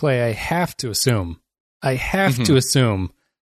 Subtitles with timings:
[0.00, 1.40] Clay, I have to assume,
[1.82, 2.44] I have Mm-hmm.
[2.44, 3.12] to assume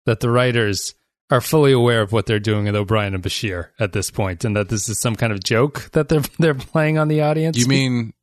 [0.05, 0.93] that the writers
[1.31, 4.53] are fully aware of what they're doing with O'Brien and Bashir at this point, and
[4.57, 7.57] that this is some kind of joke that they're they're playing on the audience.
[7.57, 8.13] You mean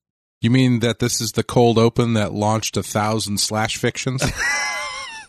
[0.42, 4.22] you mean that this is the cold open that launched a thousand slash fictions?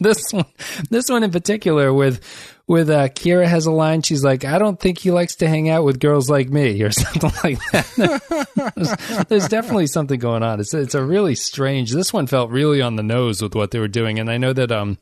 [0.01, 0.45] this one?
[0.89, 2.19] This one in particular with
[2.67, 4.01] with uh, Kira has a line.
[4.01, 6.91] She's like, "I don't think he likes to hang out with girls like me," or
[6.91, 8.73] something like that.
[8.75, 10.59] there's, there's definitely something going on.
[10.59, 11.91] It's it's a really strange.
[11.91, 14.53] This one felt really on the nose with what they were doing, and I know
[14.53, 14.97] that um.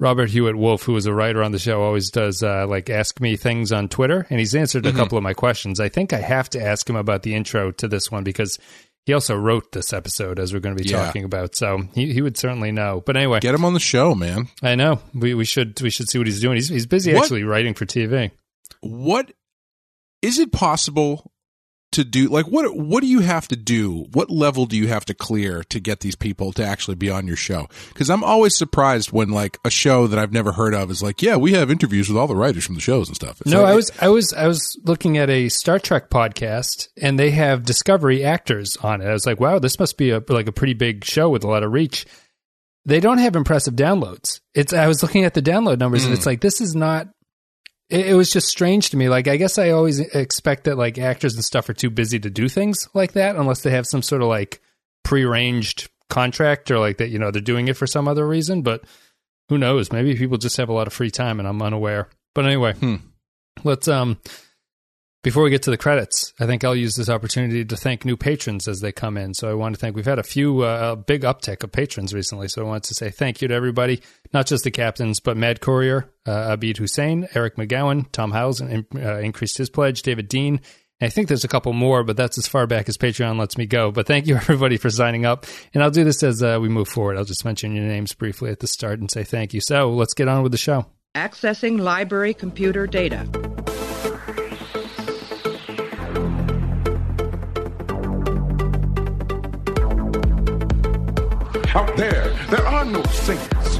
[0.00, 3.20] Robert Hewitt Wolfe, who is a writer on the show, always does uh, like ask
[3.20, 5.80] me things on Twitter, and he's answered a couple of my questions.
[5.80, 8.60] I think I have to ask him about the intro to this one because
[9.08, 11.02] he also wrote this episode, as we're going to be Yeah.
[11.06, 11.56] talking about.
[11.56, 13.02] So he, he would certainly know.
[13.06, 14.48] But anyway, Get him on the show, man.
[14.62, 16.56] I know we, we should we should see what he's doing.
[16.56, 17.22] He's he's busy What?
[17.22, 18.30] actually writing for TV.
[18.82, 19.32] What
[20.20, 21.32] is it possible
[21.92, 22.28] to do?
[22.28, 24.06] Like, what what do you have to do?
[24.12, 27.26] What level do you have to clear to get these people to actually be on
[27.26, 27.68] your show?
[27.88, 31.22] Because I'm always surprised when like a show that I've never heard of is like,
[31.22, 33.40] yeah, we have interviews with all the writers from the shows and stuff.
[33.40, 36.88] It's No, like- I was I was I was looking at a Star Trek podcast,
[37.00, 39.06] and they have Discovery actors on it.
[39.06, 41.48] I was like, wow, this must be a like a pretty big show with a
[41.48, 42.06] lot of reach.
[42.84, 44.40] They don't have impressive downloads.
[44.54, 46.26] It's I was looking at the download numbers, and it's mm.
[46.26, 47.08] like this is not.
[47.90, 49.08] It, it was just strange to me.
[49.08, 52.30] Like I guess I always expect that like actors and stuff are too busy to
[52.30, 54.60] do things like that unless they have some sort of like
[55.04, 57.08] prearranged contract or like that.
[57.08, 58.84] You know, they're doing it for some other reason, but
[59.48, 59.90] who knows?
[59.92, 62.08] Maybe people just have a lot of free time, and I'm unaware.
[62.34, 62.96] But anyway, Hmm.
[63.64, 64.18] let's um
[65.28, 68.16] before we get to the credits, I think I'll use this opportunity to thank new
[68.16, 69.34] patrons as they come in.
[69.34, 72.48] So I want to thank we've had a few uh, big uptick of patrons recently.
[72.48, 74.00] So I want to say thank you to everybody,
[74.32, 79.18] not just the captains, but Mad Courier, uh, Abid Hussein, Eric McGowan, Tom Howes uh,
[79.18, 80.62] increased his pledge, David Dean.
[80.98, 83.66] I think there's a couple more, but that's as far back as Patreon lets me
[83.66, 83.90] go.
[83.90, 85.44] But thank you everybody for signing up.
[85.74, 87.18] And I'll do this as uh, we move forward.
[87.18, 89.60] I'll just mention your names briefly at the start and say thank you.
[89.60, 90.86] So let's get on with the show.
[91.14, 93.28] Accessing library computer data.
[101.78, 103.78] Out there, there are no saints.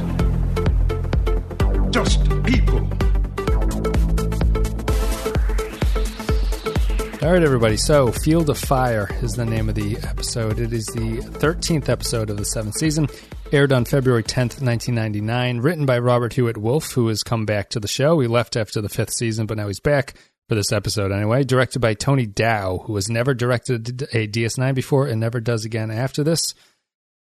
[1.89, 2.79] Just people.
[7.21, 7.75] All right, everybody.
[7.75, 10.59] So, Field of Fire is the name of the episode.
[10.59, 13.09] It is the 13th episode of the seventh season.
[13.51, 15.59] Aired on February 10th, 1999.
[15.59, 18.17] Written by Robert Hewitt Wolfe, who has come back to the show.
[18.21, 20.13] He left after the fifth season, but now he's back
[20.47, 21.43] for this episode anyway.
[21.43, 25.91] Directed by Tony Dow, who has never directed a DS9 before and never does again
[25.91, 26.53] after this.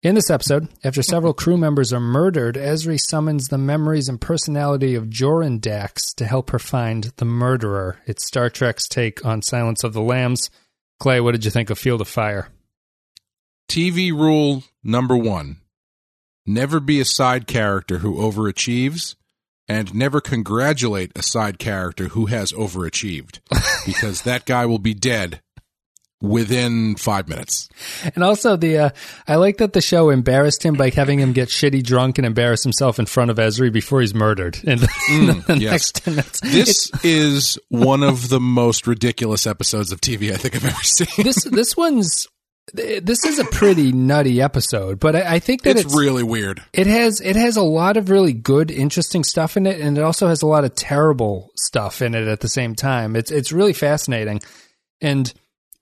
[0.04, 4.94] In this episode, after several crew members are murdered, Ezri summons the memories and personality
[4.94, 8.00] of Joran Dax to help her find the murderer.
[8.04, 10.50] It's Star Trek's take on Silence of the Lambs.
[11.00, 12.48] Clay, what did you think of Field of Fire?
[13.66, 15.56] TV rule number one
[16.44, 19.14] never be a side character who overachieves
[19.68, 23.40] and never congratulate a side character who has overachieved
[23.86, 25.40] because that guy will be dead
[26.24, 27.68] within five minutes.
[28.14, 28.90] And also the uh,
[29.28, 32.62] I like that the show embarrassed him by having him get shitty drunk and embarrass
[32.62, 34.58] himself in front of Ezri before he's murdered.
[34.64, 34.86] In the,
[35.46, 35.70] the yes.
[35.72, 36.40] next 10 minutes.
[36.40, 41.24] This is one of the most ridiculous episodes of TV I think I've ever seen.
[41.24, 42.26] this this one's
[42.72, 46.62] this is a pretty nutty episode, but I, I think that It's, it's, really weird.
[46.72, 50.02] it has it has a lot of really good, interesting stuff in it, and it
[50.02, 53.16] also has a lot of terrible stuff in it at the same time.
[53.16, 54.40] It's it's really fascinating,
[55.02, 55.32] and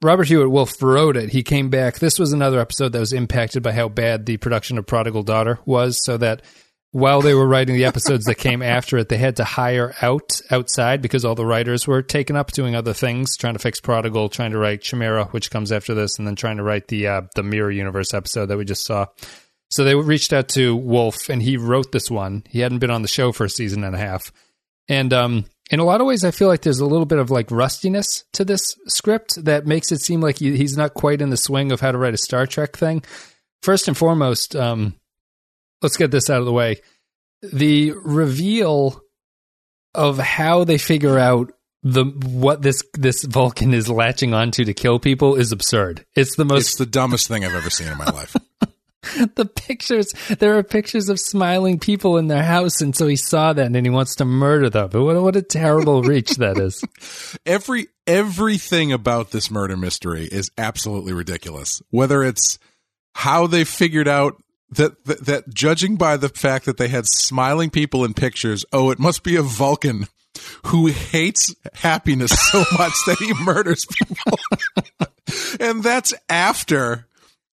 [0.03, 1.31] Robert Hewitt Wolfe wrote it.
[1.31, 2.01] He came back.
[2.01, 5.61] This was another episode that was impacted by how bad the production of Prodigal Daughter
[5.65, 6.43] was, so that
[6.91, 10.41] while they were writing the episodes that came after it, they had to hire out
[10.51, 14.29] outside because all the writers were taken up doing other things, trying to fix Prodigal,
[14.29, 17.23] trying to write Chimera, which comes after this, and then trying to write the uh,
[17.37, 19.07] the Mirror Universe episode that we just saw.
[19.71, 22.43] So they reached out to Wolfe, and he wrote this one.
[22.51, 24.33] He hadn't been on the show for a season and a half,
[24.89, 27.31] and um, in a lot of ways, I feel like there's a little bit of
[27.31, 31.31] like rustiness to this script that makes it seem like he, he's not quite in
[31.31, 33.03] the swing of how to write a Star Trek thing.
[33.63, 34.95] First and foremost, um,
[35.81, 36.81] let's get this out of the way.
[37.43, 39.01] The reveal
[39.95, 44.99] of how they figure out the what this this Vulcan is latching onto to kill
[44.99, 46.07] people is absurd.
[46.15, 48.37] It's the most It's the dumbest thing I've ever seen in my life.
[49.35, 53.53] the pictures there are pictures of smiling people in their house and so he saw
[53.53, 56.83] that and he wants to murder them what, what a terrible reach that is
[57.47, 61.83] Every everything about this murder mystery is absolutely ridiculous.
[61.91, 62.59] Whether it's
[63.15, 67.71] how they figured out that, that that judging by the fact that they had smiling
[67.71, 70.09] people in pictures, oh, it must be a Vulcan
[70.67, 74.39] who hates happiness so much that he murders people.
[75.61, 77.07] and that's after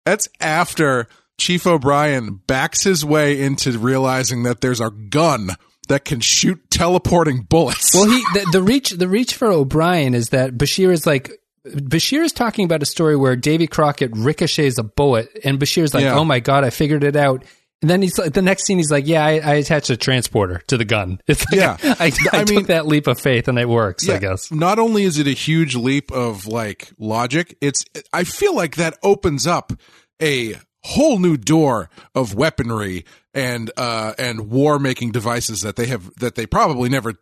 [0.05, 5.51] that's after Chief O'Brien backs his way into realizing that there's a gun
[5.89, 7.95] that can shoot teleporting bullets.
[7.95, 11.31] Well, he the, the reach the reach for O'Brien is that Bashir is like
[11.67, 16.05] Bashir is talking about a story where Davy Crockett ricochets a bullet, and Bashir's like,
[16.05, 16.17] Yeah.
[16.19, 17.45] "Oh my god, I figured it out."
[17.83, 20.63] And then he's like, the next scene, he's like, "Yeah, I, I attached a transporter
[20.69, 21.77] to the gun." It's like, Yeah.
[22.01, 24.09] I, I, I took mean- that leap of faith, and it works.
[24.09, 24.51] I guess.
[24.51, 28.97] Not only is it a huge leap of like logic, it's I feel like that
[29.03, 29.73] opens up
[30.23, 30.55] a
[30.87, 33.05] whole new door of weaponry
[33.35, 37.15] and uh and war making devices that they have that they probably never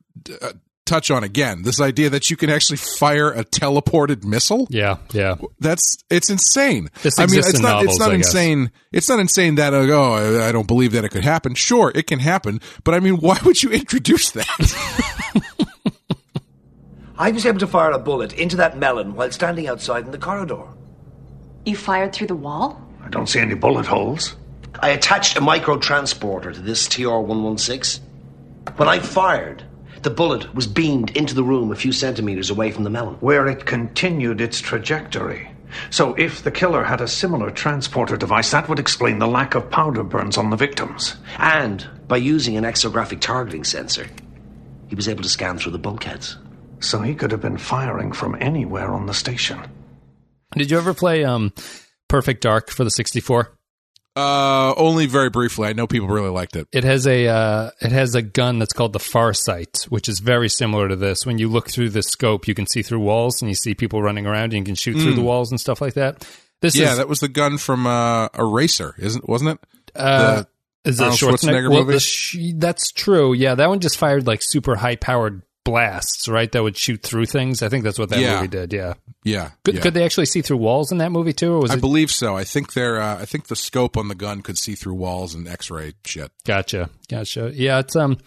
[0.43, 0.53] uh,
[0.87, 1.63] touch on again.
[1.63, 4.67] This idea that you can actually fire a teleported missile.
[4.69, 5.37] Yeah, yeah.
[5.59, 6.91] That's it's insane.
[7.03, 8.27] This I mean, it's in not novels, it's not I guess.
[8.27, 8.71] insane.
[8.93, 10.13] It's not insane that uh, oh,
[10.43, 11.55] I- I don't believe that it could happen.
[11.55, 14.47] Sure, it can happen, but I mean, why would you introduce that?
[17.17, 20.19] I was able to fire a bullet into that melon while standing outside in the
[20.19, 20.65] corridor.
[21.65, 22.81] You fired through the wall?
[23.05, 24.37] I don't see any bullet holes.
[24.81, 28.05] I attached a micro transporter to this TR 116.
[28.77, 29.63] When I fired,
[30.03, 33.15] the bullet was beamed into the room a few centimeters away from the melon.
[33.21, 35.51] Where it continued its trajectory.
[35.91, 39.71] So if the killer had a similar transporter device, that would explain the lack of
[39.71, 41.17] powder burns on the victims.
[41.39, 44.07] And by using an exographic targeting sensor,
[44.89, 46.37] he was able to scan through the bulkheads.
[46.81, 49.61] So he could have been firing from anywhere on the station.
[50.57, 51.53] Did you ever play um,
[52.09, 53.51] Perfect Dark for the 64?
[54.17, 55.67] uh, only very briefly.
[55.67, 56.69] I know people really liked it.
[56.73, 60.49] It has a uh, it has a gun that's called the Farsight, which is very
[60.49, 61.27] similar to this.
[61.27, 64.03] When you look through the scope, you can see through walls and you see people
[64.03, 64.45] running around.
[64.45, 66.25] and You can shoot through the walls and stuff like that.
[66.61, 66.83] This Hmm.
[66.83, 69.59] Yeah, is that was the gun from uh, Eraser, isn't wasn't it?
[69.97, 70.45] uh,
[70.85, 71.99] is Arnold Schwarzenegger, Schwarzenegger well, movie?
[71.99, 73.33] sh- that's true.
[73.33, 76.51] Yeah, that one just fired like super high powered blasts, right?
[76.53, 77.63] That would shoot through things.
[77.63, 78.37] I think that's what that Yeah.
[78.37, 78.73] movie did.
[78.73, 78.95] Yeah.
[79.25, 79.81] Yeah, Could, yeah.
[79.81, 81.81] could they actually see through walls in that movie too, or was I it?
[81.81, 82.37] believe so.
[82.37, 83.01] I think they're.
[83.01, 86.31] Uh, I think the scope on the gun could see through walls and X-ray shit.
[86.45, 87.51] Gotcha, gotcha.
[87.55, 88.19] Yeah, it's um,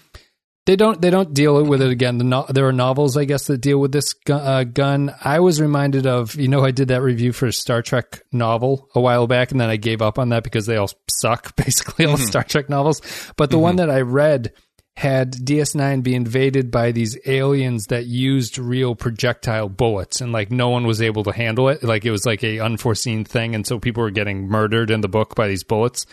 [0.66, 2.18] they don't they don't deal with it again.
[2.18, 5.14] The no- there are novels, I guess, that deal with this gu- uh, gun.
[5.24, 8.90] I was reminded of, you know, I did that review for a Star Trek novel
[8.96, 12.06] a while back, and then I gave up on that because they all suck, basically
[12.06, 13.02] all Star Trek novels.
[13.38, 14.52] But the one that I read
[14.98, 20.70] had DS9 be invaded by these aliens that used real projectile bullets and like no
[20.70, 21.84] one was able to handle it.
[21.84, 25.08] Like it was like a unforeseen thing and so people were getting murdered in the
[25.08, 26.08] book by these bullets.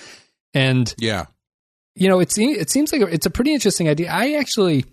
[0.52, 1.24] And Yeah,
[1.94, 4.10] you know, it seems it seems like it's a pretty interesting idea.
[4.10, 4.84] I actually,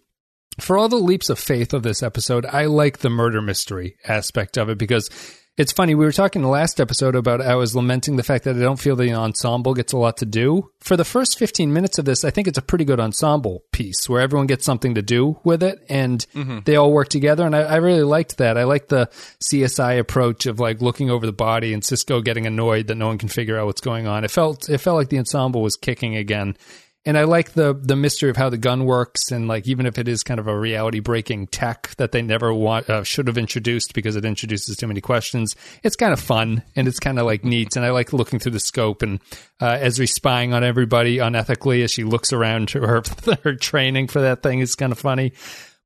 [0.61, 4.57] for all the leaps of faith of this episode, I like the murder mystery aspect
[4.57, 5.09] of it because
[5.57, 5.95] it's funny.
[5.95, 8.79] We were talking the last episode about I was lamenting the fact that I don't
[8.79, 10.71] feel the ensemble gets a lot to do.
[10.79, 14.07] For the first fifteen minutes of this, I think it's a pretty good ensemble piece
[14.07, 16.59] where everyone gets something to do with it and mm-hmm.
[16.65, 17.45] they all work together.
[17.45, 18.57] And I, I really liked that.
[18.57, 19.07] I liked the
[19.41, 23.17] CSI approach of like looking over the body and Sisko getting annoyed that no one
[23.17, 24.23] can figure out what's going on.
[24.23, 26.55] It felt it felt like the ensemble was kicking again
[27.03, 29.97] and I like the the mystery of how the gun works, and like even if
[29.97, 33.37] it is kind of a reality breaking tech that they never want uh, should have
[33.37, 35.55] introduced because it introduces too many questions.
[35.83, 38.51] It's kind of fun and it's kind of like neat, and I like looking through
[38.51, 39.19] the scope and
[39.59, 43.01] uh, Ezri spying on everybody unethically as she looks around to her
[43.43, 45.33] her training for that thing is kind of funny.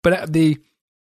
[0.04, 0.58] But uh, the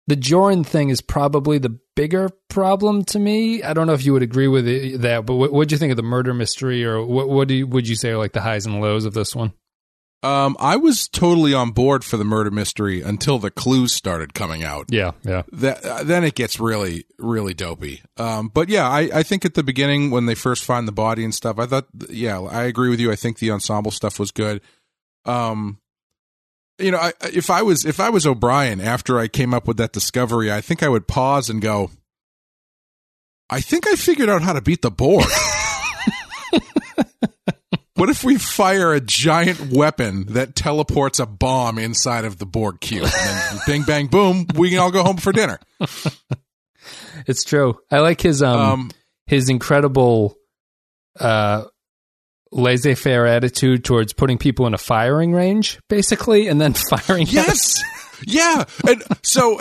[0.07, 3.63] the Joran thing is probably the bigger problem to me.
[3.63, 5.91] I don't know if you would agree with it, that, but what do you think
[5.91, 8.65] of the murder mystery, or what, what you, would you say are like the highs
[8.65, 9.53] and lows of this one?
[10.23, 14.63] Um, I was totally on board for the murder mystery until the clues started coming
[14.63, 14.86] out.
[14.89, 15.43] Yeah, yeah.
[15.51, 18.03] That uh, then it gets really, really dopey.
[18.17, 21.24] Um, but yeah, I, I think at the beginning when they first find the body
[21.24, 23.12] and stuff, I thought, yeah, I agree with you.
[23.12, 24.62] I think the ensemble stuff was good.
[25.25, 25.79] Um,
[26.77, 29.77] you know, I, if I was if I was O'Brien after I came up with
[29.77, 31.89] that discovery, I think I would pause and go,
[33.50, 35.25] I think I figured out how to beat the Borg.
[38.01, 42.79] what if we fire a giant weapon that teleports a bomb inside of the Borg
[42.81, 43.03] cube?
[43.03, 45.60] And then bing, bang, boom, we can all go home for dinner.
[47.27, 47.77] It's true.
[47.91, 48.91] I like his um, Um,
[49.27, 50.36] his incredible
[51.20, 51.65] uh
[52.51, 57.84] laissez-faire attitude towards putting people in a firing range basically and then firing yes.
[58.25, 58.63] Yeah.
[58.88, 59.60] And so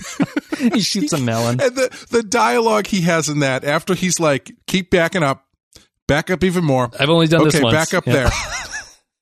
[0.72, 1.60] he shoots a melon.
[1.60, 5.46] and the the dialogue he has in that after he's like, keep backing up,
[6.12, 6.90] back up even more.
[6.98, 7.74] I've only done okay, this once.
[7.74, 8.12] back up Yeah.
[8.12, 8.30] there.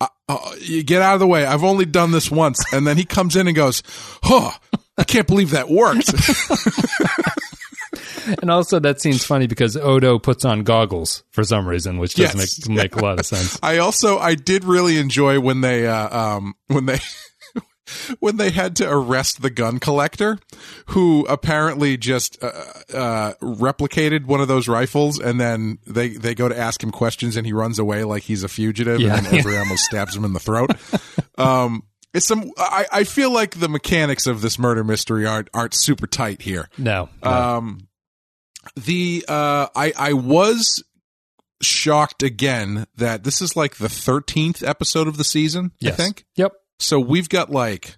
[0.03, 1.45] Uh, uh, you get out of the way.
[1.45, 3.83] I've only done this once, and then he comes in and goes,
[4.23, 4.51] "Huh,
[4.97, 6.09] I can't believe that worked."
[8.41, 12.35] And also that seems funny because Odo puts on goggles for some reason, which does
[12.35, 12.67] Yes.
[12.69, 13.59] make make a lot of sense.
[13.63, 16.99] I also I did really enjoy when they uh, um when they
[18.21, 20.39] when they had to arrest the gun collector,
[20.87, 22.53] who apparently just uh,
[22.95, 27.37] uh, replicated one of those rifles, and then they they go to ask him questions,
[27.37, 29.17] and he runs away like he's a fugitive, Yeah.
[29.17, 30.71] and then almost stabs him in the throat.
[31.39, 32.51] Um, it's some.
[32.59, 36.69] I, I feel like the mechanics of this murder mystery aren't aren't super tight here.
[36.77, 37.09] No.
[37.25, 37.31] no.
[37.31, 37.89] Um,
[38.77, 40.83] the uh, I I was
[41.63, 45.73] shocked again that this is like the thirteenth episode of the season.
[45.81, 45.95] yes.
[45.95, 46.53] I think Yep.
[46.81, 46.99] So.
[47.01, 47.97] We've got like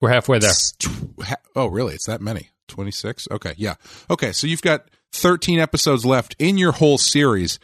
[0.00, 0.50] We're halfway there.
[0.50, 1.94] s- tw- ha- oh, really?
[1.94, 2.50] It's that many?
[2.68, 3.26] Twenty six?
[3.30, 3.74] Okay, yeah.
[4.10, 7.58] Okay, so you've got thirteen episodes left in your whole series,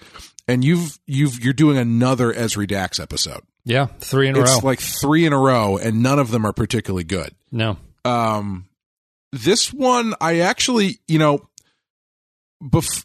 [0.49, 3.43] and you've you've you're doing another Ezri Dax episode.
[3.65, 3.87] Yeah.
[4.01, 4.59] Three in a It's row.
[4.69, 7.35] like three in a row, and none of them are particularly good.
[7.53, 7.77] no.
[8.05, 8.69] Um,
[9.33, 11.49] this one, I actually, you know,
[12.63, 13.05] bef-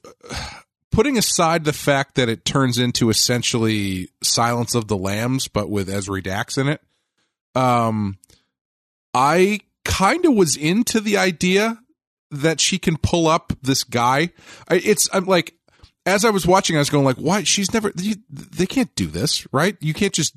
[0.92, 5.88] putting aside the fact that it turns into essentially Silence of the Lambs, but with
[5.90, 6.82] Ezri Dax in it,
[7.56, 8.18] um,
[9.14, 11.80] I kind of was into the idea
[12.32, 14.30] that she can pull up this guy.
[14.70, 15.54] I, it's I'm like,
[16.06, 17.44] as I was watching, I was going like, why?
[17.44, 17.92] She's never.
[17.98, 19.78] You, they can't do this, right?
[19.80, 20.36] You can't just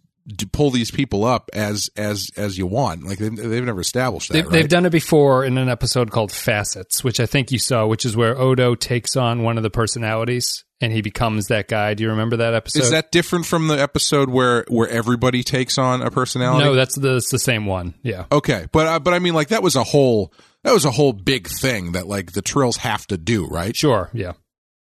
[0.52, 3.04] pull these people up as as as you want.
[3.04, 4.34] Like they've, they've never established that.
[4.34, 4.52] They've, right?
[4.52, 8.04] they've done it before in an episode called Facets, which I think you saw, which
[8.04, 11.94] is where Odo takes on one of the personalities and he becomes that guy.
[11.94, 12.82] Do you remember that episode?
[12.82, 16.64] Is that different from the episode where where everybody takes on a personality?
[16.64, 16.74] no?
[16.74, 17.94] That's the, it's the same one.
[18.02, 18.26] Yeah.
[18.30, 21.12] okay, but uh, but I mean, like that was a whole that was a whole
[21.12, 23.74] big thing that like the trills have to do, right?
[23.74, 24.10] Sure.
[24.12, 24.32] Yeah.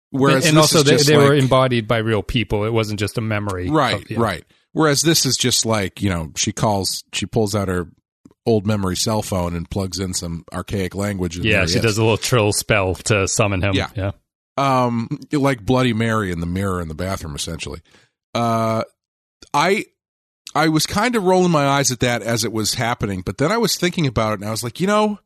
[0.10, 2.66] Whereas and this also they, they were embodied by real people.
[2.66, 3.70] It wasn't just a memory.
[3.70, 4.20] right, of- yeah.
[4.20, 4.44] right.
[4.74, 7.88] Whereas this is just like you know she calls she pulls out her
[8.46, 11.36] old memory cell phone and plugs in some archaic language.
[11.38, 11.82] And Yeah, she is.
[11.82, 13.74] does a little trill spell to summon him.
[13.76, 13.90] Yeah.
[13.96, 14.12] Yeah.
[14.58, 17.82] Um like bloody mary in the mirror in the bathroom essentially.
[18.34, 18.84] Uh
[19.54, 19.86] i
[20.56, 23.52] i was kind of rolling my eyes at that as it was happening but then
[23.52, 25.20] i was thinking about it and i was like you know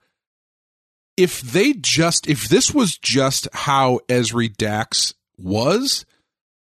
[1.18, 6.06] if they just if this was just how ezri dax was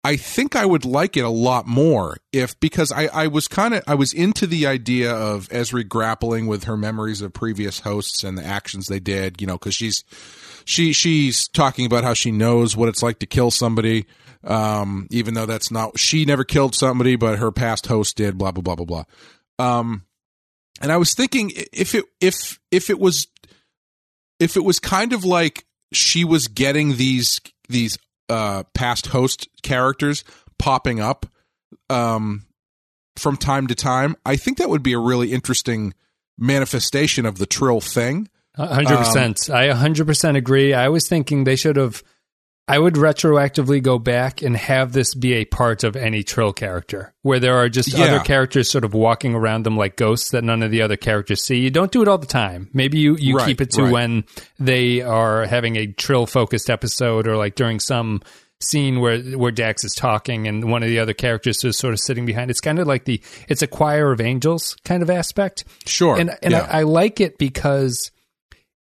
[0.05, 3.75] i think i would like it a lot more if because i i was kind
[3.75, 8.25] of i was into the idea of ezri grappling with her memories of previous hosts
[8.25, 10.05] and the actions they did you know because she's
[10.65, 14.07] she she's talking about how she knows what it's like to kill somebody
[14.45, 18.51] um even though that's not she never killed somebody but her past host did blah
[18.51, 19.05] blah blah blah blah.
[19.59, 20.05] Um
[20.81, 23.27] and i was thinking if it if if it was
[24.41, 30.25] if it was kind of like she was getting these these uh past host characters
[30.59, 31.27] popping up
[31.89, 32.47] um
[33.17, 35.95] from time to time i think that would be a really interesting
[36.39, 39.51] manifestation of the trill thing hundred Um, percent.
[39.51, 40.75] I a hundred percent agree.
[40.75, 42.03] I was thinking they should have.
[42.69, 47.13] I would retroactively go back and have this be a part of any Trill character,
[47.23, 48.05] where there are just Yeah.
[48.05, 51.43] other characters sort of walking around them like ghosts that none of the other characters
[51.43, 51.59] see.
[51.59, 52.71] You don't do it all the time.
[52.73, 53.93] Maybe you you Right, keep it to right.
[53.93, 54.25] when
[54.61, 58.23] they are having a Trill focused episode, or like during some
[58.61, 61.99] scene where where Dax is talking and one of the other characters is sort of
[62.01, 62.49] sitting behind.
[62.49, 65.65] It's kind of like the it's a choir of angels kind of aspect.
[65.85, 66.69] sure And and yeah.
[66.71, 68.13] I, I like it because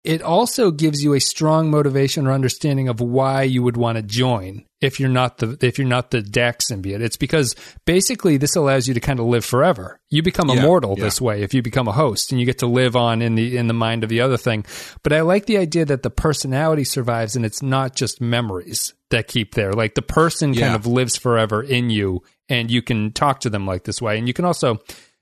[0.04, 4.02] it also gives you a strong motivation or understanding of why you would want to
[4.02, 7.02] join if you're not the if you're not the Dax symbiote.
[7.02, 7.56] It's because
[7.86, 10.00] basically this allows you to kind of live forever.
[10.10, 11.04] You become Yeah, immortal yeah.
[11.04, 13.56] this way if you become a host and you get to live on in the
[13.58, 14.66] in the mind of the other thing.
[15.04, 19.28] But I like the idea that the personality survives and it's not just memories that
[19.28, 19.74] keep there.
[19.74, 23.68] Like the person kind of lives forever in you and you can talk to them
[23.68, 24.18] like this way.
[24.18, 24.80] And you can also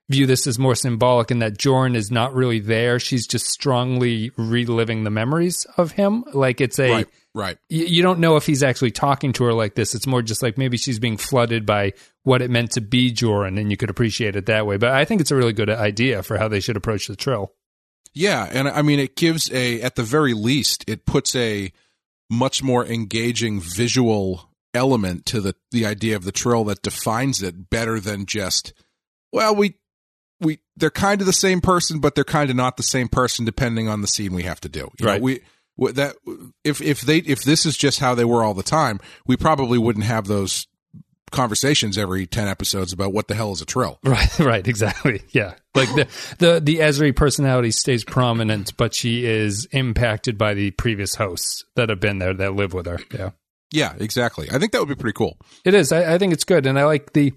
[0.09, 2.99] view this as more symbolic in that Joran is not really there.
[2.99, 6.23] She's just strongly reliving the memories of him.
[6.33, 9.53] Like it's a right right y- you don't know if he's actually talking to her
[9.53, 9.93] like this.
[9.93, 13.57] It's more just like maybe she's being flooded by what it meant to be Joran,
[13.57, 14.77] and you could appreciate it that way.
[14.77, 17.53] But I think it's a really good idea for how they should approach the trill.
[18.13, 21.71] Yeah, and I mean it gives a at the very least it puts a
[22.31, 27.69] much more engaging visual element to the the idea of the trill that defines it
[27.69, 28.73] better than just
[29.33, 29.78] well we we
[30.79, 33.87] they're kind of the same person but they're kind of not the same person depending
[33.87, 34.89] on the scene we have to do.
[34.99, 35.21] You know, Right.
[35.21, 35.41] we
[35.93, 36.15] that
[36.63, 39.77] if if they if this is just how they were all the time, we probably
[39.77, 40.67] wouldn't have those
[41.31, 43.99] conversations every 10 episodes about what the hell is a trill.
[44.03, 45.21] Right, right, exactly.
[45.29, 46.07] Yeah, like the
[46.39, 51.89] the the Ezri personality stays prominent, but she is impacted by the previous hosts that
[51.89, 52.99] have been there that live with her.
[53.13, 53.29] Yeah.
[53.71, 54.49] Yeah, exactly.
[54.51, 55.37] I think that would be pretty cool.
[55.63, 55.91] It is.
[55.91, 57.33] I, I think it's good, and I like the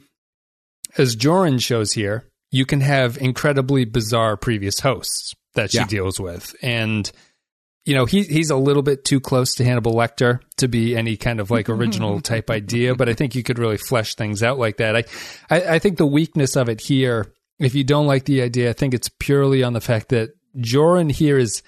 [0.97, 2.25] as Joran shows here.
[2.53, 5.87] You can have incredibly bizarre previous hosts that she Yeah.
[5.87, 7.11] deals with, and
[7.85, 11.17] you know he he's a little bit too close to Hannibal Lecter to be any
[11.17, 12.95] kind of like original type idea.
[12.95, 14.95] But I think you could really flesh things out like that.
[14.95, 15.05] I
[15.51, 18.73] I, I think the weakness of it here if you don't like the idea, I
[18.73, 20.31] think it's purely on the fact that
[20.61, 21.63] Joran here is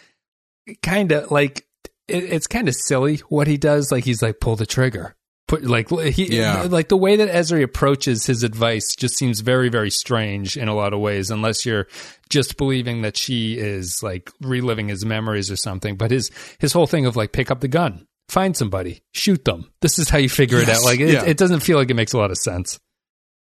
[0.82, 1.66] kind of like
[2.08, 3.90] it, it's kind of silly what he does.
[3.92, 5.14] Like he's like pull the trigger,
[5.46, 6.62] put like he Yeah.
[6.70, 10.74] like the way that Ezri approaches his advice just seems very very strange in a
[10.74, 11.30] lot of ways.
[11.30, 11.86] Unless you're
[12.30, 15.96] just believing that she is like reliving his memories or something.
[15.96, 19.70] But his his whole thing of like pick up the gun, find somebody, shoot them.
[19.80, 20.82] This is how you figure it out.
[20.82, 21.24] Like it, yeah.
[21.24, 22.78] it doesn't feel like it makes a lot of sense.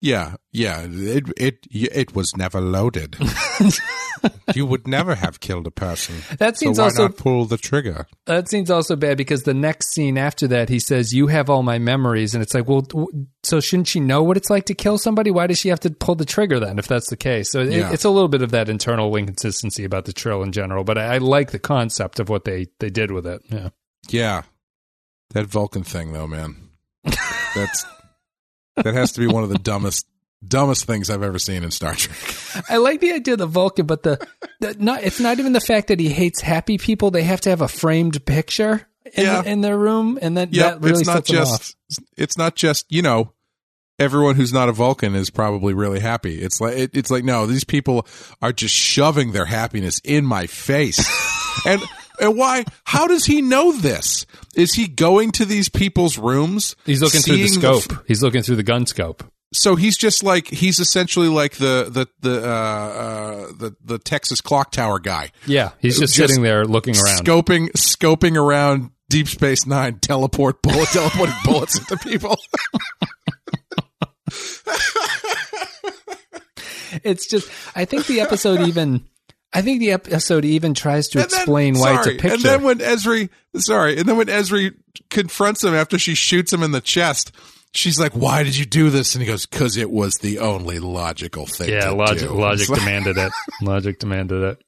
[0.02, 0.86] Yeah, yeah.
[0.88, 3.16] It it it was never loaded.
[4.56, 6.16] you would never have killed a person.
[6.38, 8.06] That So seems why also pull the trigger?
[8.26, 11.62] That seems also bad because the next scene after that, he says, "You have all
[11.62, 12.86] my memories," and it's like, well,
[13.42, 15.30] so shouldn't she know what it's like to kill somebody?
[15.30, 17.50] Why does she have to pull the trigger then, if that's the case?
[17.50, 20.84] So it, it's a little bit of that internal inconsistency about the trill in general,
[20.84, 23.42] but I, I like the concept of what they they did with it.
[23.50, 23.68] Yeah,
[24.08, 24.42] Yeah,
[25.30, 26.56] that Vulcan thing, though, man.
[27.54, 27.84] That's
[28.76, 30.06] that has to be one of the dumbest
[30.46, 32.64] dumbest things I've ever seen in Star Trek.
[32.68, 34.26] I like the idea of the Vulcan, but the,
[34.60, 37.10] the not it's not even the fact that he hates happy people.
[37.10, 39.42] They have to have a framed picture in, Yeah.
[39.44, 41.58] in their room, and then Yeah, that really it's not sets them off.
[41.60, 41.76] just
[42.16, 43.32] it's not just you know
[43.98, 46.40] everyone who's not a Vulcan is probably really happy.
[46.42, 48.06] It's like it, it's like no, these people
[48.42, 50.98] are just shoving their happiness in my face,
[51.66, 51.80] and
[52.20, 52.64] and why?
[52.84, 54.24] How does he know this?
[54.54, 56.74] Is he going to these people's rooms?
[56.86, 57.82] He's looking through the seeing scope.
[57.90, 59.22] f- He's looking through the gun scope.
[59.52, 64.40] So he's just like he's essentially like the the the uh, uh, the the Texas
[64.40, 67.24] clock tower guy, Yeah, he's just, Just sitting there looking around.
[67.24, 72.36] scoping scoping around Deep Space Nine, teleport bullet, teleporting bullets into people.
[77.04, 79.04] It's just, I think the episode even,
[79.52, 82.28] I think the episode even tries to And then- explain why it's a picture.
[82.34, 84.74] And then when Ezri, sorry, and then when Ezri
[85.10, 87.32] confronts him after she shoots him in the chest,
[87.76, 90.78] she's like, "Why did you do this?" And he goes, "Because it was the only
[90.78, 93.32] logical thing." yeah, to logic, do." logic like, demanded it.
[93.62, 94.58] Logic demanded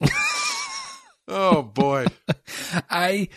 [0.00, 0.10] it.
[1.28, 2.06] oh boy,
[2.90, 3.28] I,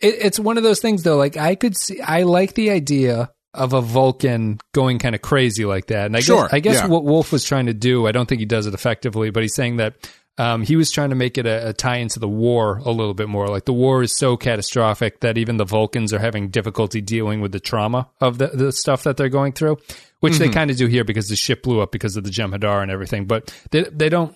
[0.00, 1.16] it, it's one of those things though.
[1.16, 5.64] Like I could see, I like the idea of a Vulcan going kind of crazy
[5.64, 6.06] like that.
[6.06, 6.86] And I Sure, guess, I guess yeah.
[6.86, 9.54] what Wolfe was trying to do, I don't think he does it effectively, but he's
[9.54, 12.78] saying that um, he was trying to make it a, a tie into the war
[12.78, 13.48] a little bit more.
[13.48, 17.52] Like the war is so catastrophic that even the Vulcans are having difficulty dealing with
[17.52, 19.78] the trauma of the, the stuff that they're going through,
[20.20, 20.42] which Mm-hmm.
[20.42, 22.90] they kind of do here because the ship blew up because of the Jem'Hadar and
[22.90, 23.26] everything.
[23.26, 24.34] But they, they don't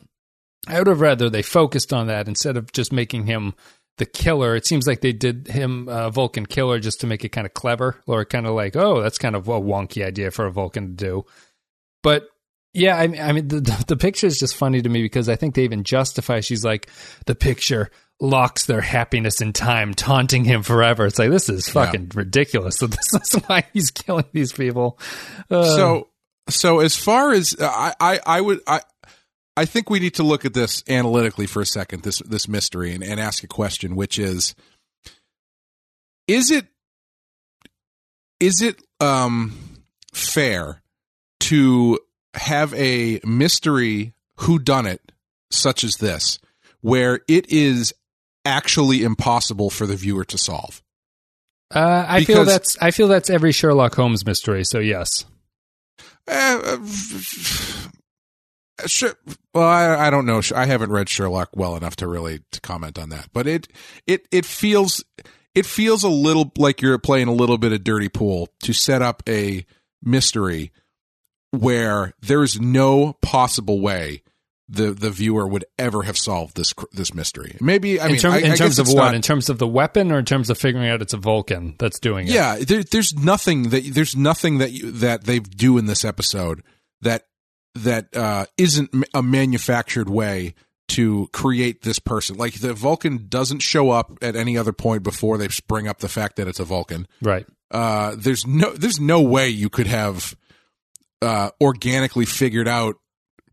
[0.69, 3.55] I would have rather they focused on that instead of just making him
[3.99, 4.57] the killer.
[4.57, 7.55] It seems like they did him uh, Vulcan killer just to make it kind of
[7.55, 10.89] clever, or kind of like, oh, that's kind of a wonky idea for a Vulcan
[10.89, 11.25] to do.
[12.03, 12.29] But
[12.77, 15.37] yeah, I mean, I mean, the, the, picture is just funny to me because I
[15.37, 16.41] think they even justify.
[16.41, 16.91] She's like,
[17.25, 21.07] the picture locks their happiness in time, taunting him forever.
[21.07, 22.77] It's like this is fucking ridiculous.
[22.81, 24.99] So this is why he's killing these people.
[25.51, 26.09] Uh, so
[26.49, 28.81] so as far as I, I I would I
[29.57, 32.93] I think we need to look at this analytically for a second this this mystery
[32.93, 34.55] and, and ask a question which is
[36.29, 36.67] is it
[38.39, 39.57] is it um
[40.12, 40.83] fair
[41.41, 41.99] to
[42.37, 45.12] have a mystery who done it
[45.51, 46.38] such as this
[46.81, 47.92] where it is
[48.44, 50.83] actually impossible for the viewer to solve
[51.75, 54.64] uh, I feel that's I feel that's every Sherlock Holmes mystery.
[54.64, 55.25] So yes.
[56.29, 56.87] Uh, uh,
[58.87, 59.14] sure.
[59.53, 60.40] Well, I, I don't know.
[60.55, 63.31] I haven't read Sherlock well enough to really to comment on that.
[63.33, 63.68] But it
[64.07, 65.05] it it feels
[65.55, 69.03] it feels a little like you're playing a little bit of dirty pool to set
[69.03, 69.66] up a
[70.03, 70.72] mystery
[71.61, 74.23] where there is no possible way
[74.69, 77.57] the the viewer would ever have solved this this mystery.
[77.61, 78.97] Maybe I in, mean term- I- in I terms of what?
[78.97, 81.77] not- in terms of the weapon, or in terms of figuring out it's a Vulcan
[81.79, 82.33] that's doing it?
[82.35, 86.62] Yeah, there, there's nothing that there's nothing that you, that they do in this episode
[87.03, 87.23] that
[87.77, 90.55] that uh, isn't a manufactured way
[90.88, 92.37] to create this person.
[92.37, 96.09] Like the Vulcan doesn't show up at any other point before they spring up the
[96.09, 97.07] fact that it's a Vulcan.
[97.23, 97.47] Right.
[97.71, 100.37] Uh, there's no there's no way you could have
[101.27, 102.97] uh, organically figured out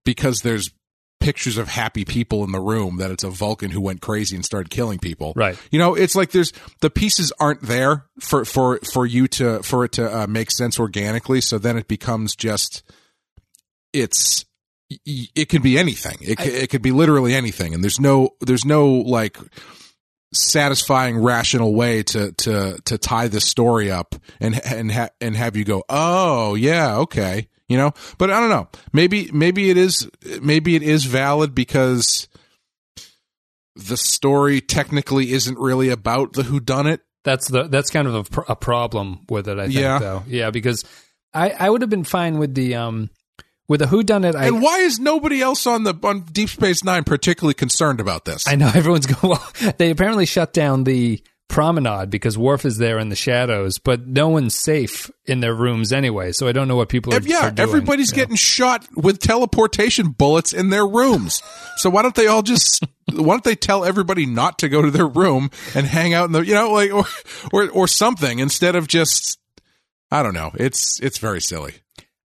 [0.05, 0.71] because there's
[1.19, 4.43] pictures of happy people in the room that it's a Vulcan who went crazy and
[4.43, 5.31] started killing people.
[5.37, 5.57] Right.
[5.71, 9.85] You know, it's like there's the pieces aren't there for for for you to for
[9.85, 11.39] it to uh, make sense organically.
[11.41, 12.83] So then it becomes just
[13.93, 14.43] it's
[14.91, 16.17] y- y- it could be anything.
[16.21, 19.37] It c it could be literally anything, and there's no there's no like
[20.33, 25.55] satisfying rational way to to to tie this story up and and ha- and have
[25.55, 30.09] you go oh yeah okay you know but i don't know maybe maybe it is
[30.41, 32.27] maybe it is valid because
[33.75, 38.13] the story technically isn't really about the who done it That's the that's kind of
[38.15, 39.57] a, pr- a problem with it.
[39.57, 39.99] I think Yeah.
[39.99, 40.23] though.
[40.27, 40.83] Yeah, because
[41.33, 43.09] I I would have been fine with the um
[43.69, 44.35] with a Done It.
[44.35, 48.45] and why is nobody else on the on Deep Space Nine particularly concerned about this?
[48.47, 49.37] I know everyone's going.
[49.61, 54.07] Well, they apparently shut down the promenade because Worf is there in the shadows, but
[54.07, 56.31] no one's safe in their rooms anyway.
[56.31, 57.21] So I don't know what people are.
[57.21, 58.23] Yeah, are doing, everybody's you know.
[58.23, 61.41] getting shot with teleportation bullets in their rooms.
[61.77, 64.91] so why don't they all just why don't they tell everybody not to go to
[64.91, 67.05] their room and hang out in the you know like or
[67.51, 69.37] or or something instead of just
[70.13, 70.51] I don't know.
[70.53, 71.73] It's it's very silly.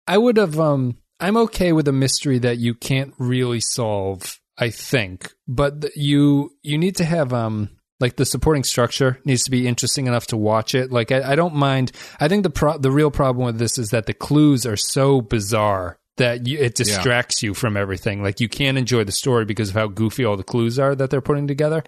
[0.07, 0.59] I would have.
[0.59, 4.39] Um, I'm okay with a mystery that you can't really solve.
[4.57, 7.71] I think, but you you need to have um
[8.03, 10.93] like the supporting structure needs to be interesting enough to watch it.
[10.93, 11.93] Like I, I don't mind.
[12.21, 15.23] I think the pro- the real problem with this is that the clues are so
[15.23, 18.23] bizarre that you, it distracts you from everything.
[18.23, 21.09] Like you can't enjoy the story because of how goofy all the clues are that
[21.09, 21.83] they're putting together.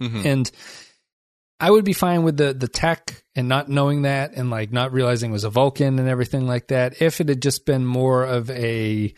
[0.00, 0.24] Mhm.
[0.24, 0.50] And
[1.58, 4.92] I would be fine with the the tech and not knowing that and like not
[4.92, 8.24] realizing it was a Vulcan and everything like that if it had just been more
[8.24, 9.14] of a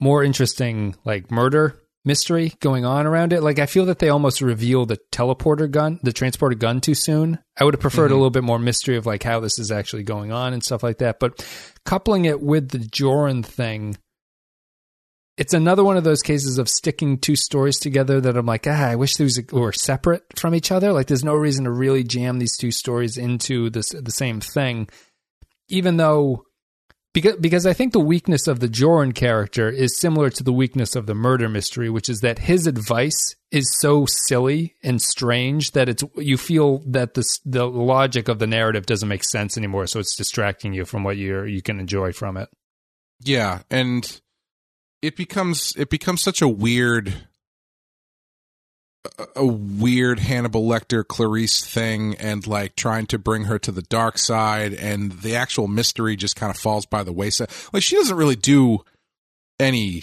[0.00, 3.42] more interesting like murder mystery going on around it.
[3.42, 7.38] Like I feel that they almost reveal the teleporter gun, the transporter gun too soon.
[7.58, 10.02] I would have preferred a little bit more mystery of like how this is actually
[10.02, 11.18] going on and stuff like that.
[11.18, 11.46] But
[11.84, 13.96] coupling it with the Joran thing,
[15.36, 18.90] it's another one of those cases of sticking two stories together that I'm like, ah,
[18.90, 20.92] I wish these were separate from each other.
[20.92, 24.88] Like, there's no reason to really jam these two stories into this the same thing,
[25.68, 26.44] even though
[27.14, 30.96] because because I think the weakness of the Joran character is similar to the weakness
[30.96, 35.88] of the murder mystery, which is that his advice is so silly and strange that
[35.88, 40.00] it's you feel that this the logic of the narrative doesn't make sense anymore, so
[40.00, 42.48] it's distracting you from what you you can enjoy from it.
[43.20, 44.20] Yeah, and
[45.00, 47.28] it becomes it becomes such a weird
[49.36, 54.18] a- weird Hannibal Lecter Clarice thing and like trying to bring her to the dark
[54.18, 57.50] side and the actual mystery just kind of falls by the wayside.
[57.72, 58.78] Like she doesn't really do
[59.60, 60.02] any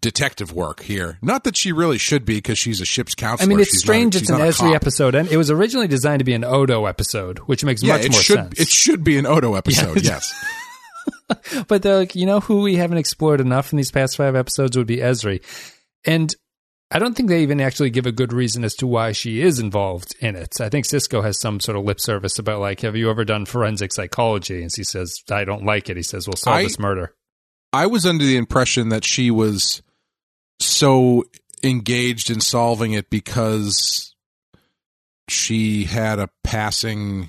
[0.00, 1.18] detective work here.
[1.20, 3.46] Not that she really should be because she's a ship's counselor.
[3.46, 4.14] I mean, it's She's strange.
[4.14, 4.74] not it's an Ezri cop.
[4.76, 8.04] episode, and it was originally designed to be an Odo episode, which makes Yeah, much
[8.06, 8.60] it more should sense.
[8.60, 9.96] it should be an Odo episode.
[10.02, 10.20] Yeah.
[10.20, 11.64] yes.
[11.68, 14.76] but they're like, you know, who we haven't explored enough in these past five episodes
[14.76, 15.42] would be Ezri,
[16.06, 16.32] and
[16.90, 19.58] I don't think they even actually give a good reason as to why she is
[19.58, 20.58] involved in it.
[20.60, 23.44] I think Sisko has some sort of lip service about like, have you ever done
[23.44, 24.62] forensic psychology?
[24.62, 25.98] And she says, I don't like it.
[25.98, 27.14] He says, well, solve I- this murder.
[27.70, 29.82] I was under the impression that she was
[30.60, 31.24] so
[31.62, 34.14] engaged in solving it because
[35.28, 37.28] she had a passing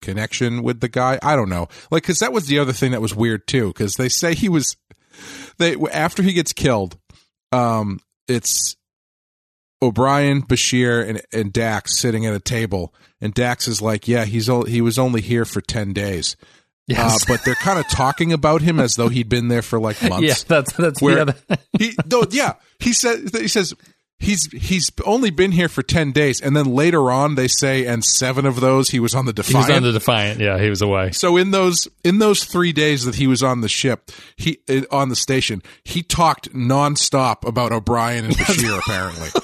[0.00, 1.18] connection with the guy.
[1.22, 1.68] I don't know.
[1.90, 4.48] Like cuz that was the other thing that was weird too cuz they say he
[4.48, 4.76] was
[5.58, 6.96] they after he gets killed
[7.52, 8.76] um it's
[9.82, 14.48] O'Brien, Bashir and and Dax sitting at a table and Dax is like, "Yeah, he's
[14.48, 16.36] o- he was only here for 10 days."
[16.86, 17.22] Yes.
[17.22, 20.00] Uh, but they're kind of talking about him as though he'd been there for like
[20.08, 20.26] months.
[20.26, 21.58] yeah, that's that's Where- the other.
[21.78, 23.74] he no, yeah, he says he says
[24.18, 28.04] he's he's only been here for ten days, and then later on they say, and
[28.04, 29.66] seven of those he was on the defiant.
[29.66, 30.40] he was on the Defiant.
[30.40, 31.12] Yeah, he was away.
[31.12, 34.82] so in those in those three days that he was on the ship, he uh,
[34.90, 38.78] on the station, he talked nonstop about O'Brien and Bashir.
[38.86, 39.28] apparently,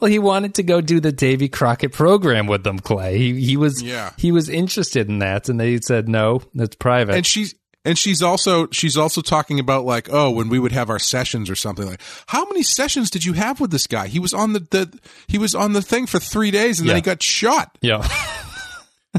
[0.00, 3.18] Well, he wanted to go do the Davy Crockett program with them, Clay.
[3.18, 4.12] He he was Yeah.
[4.16, 7.16] he was interested in that, and they said no, that's private.
[7.16, 7.54] and she's.
[7.84, 11.50] And she's also she's also talking about like oh when we would have our sessions
[11.50, 14.54] or something like how many sessions did you have with this guy he was on
[14.54, 17.76] the, the he was on the thing for three days and then he got shot
[17.82, 18.08] Yeah.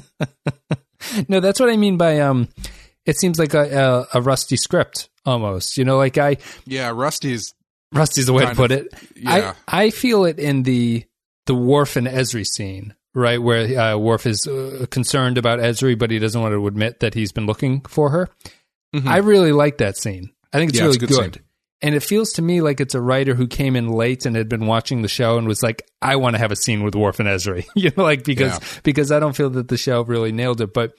[1.30, 2.50] no, that's what I mean by um.
[3.06, 5.78] It seems like a, a a rusty script almost.
[5.78, 7.54] You know, like I yeah Rusty's
[7.92, 8.94] rusty's the way to put of, it.
[9.16, 9.54] yeah.
[9.68, 11.06] I I feel it in the
[11.46, 16.12] the Worf and Ezri scene, right, where uh, Worf is uh, concerned about Ezri, but
[16.12, 18.30] he doesn't want to admit that he's been looking for her.
[19.06, 20.32] I really like that scene.
[20.54, 20.84] I think it's Mm-hmm.
[20.84, 21.32] Yeah, really it's good.
[21.34, 21.44] good.
[21.82, 24.48] And it feels to me like it's a writer who came in late and had
[24.48, 27.20] been watching the show and was like, "I want to have a scene with Worf
[27.20, 28.80] and Ezri," you know, like because Yeah.
[28.84, 30.74] because I don't feel that the show really nailed it.
[30.74, 30.94] But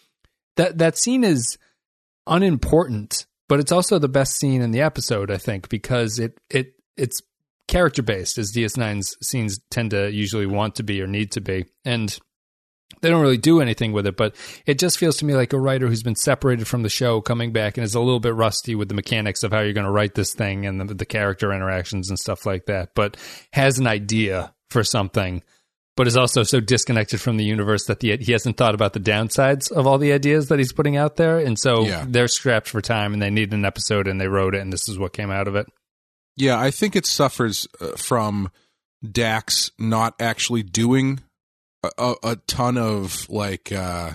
[0.56, 1.56] that that scene is
[2.26, 6.74] unimportant, but it's also the best scene in the episode, I think, because it it
[6.96, 7.20] it's
[7.68, 11.66] character based as DS9's scenes tend to usually want to be or need to be,
[11.84, 12.18] and
[13.02, 14.16] they don't really do anything with it.
[14.16, 14.34] But
[14.66, 17.52] it just feels to me like a writer who's been separated from the show coming
[17.52, 19.90] back and is a little bit rusty with the mechanics of how you're going to
[19.90, 23.16] write this thing and the, the character interactions and stuff like that, but
[23.52, 25.42] has an idea for something
[25.96, 29.00] but is also so disconnected from the universe that the, he hasn't thought about the
[29.00, 31.38] downsides of all the ideas that he's putting out there.
[31.38, 32.04] And so Yeah.
[32.06, 34.90] they're strapped for time and they need an episode and they wrote it and this
[34.90, 35.66] is what came out of it.
[36.36, 38.50] Yeah, I think it suffers uh, from
[39.10, 41.20] Dax not actually doing
[41.98, 44.12] a, a, ton of like uh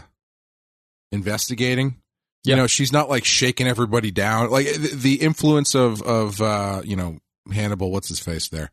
[1.12, 1.98] investigating.
[2.44, 2.56] Yeah.
[2.56, 4.50] You know, she's not like shaking everybody down.
[4.50, 7.20] Like the, influence of of uh, you know
[7.52, 7.92] Hannibal.
[7.92, 8.72] What's his face there?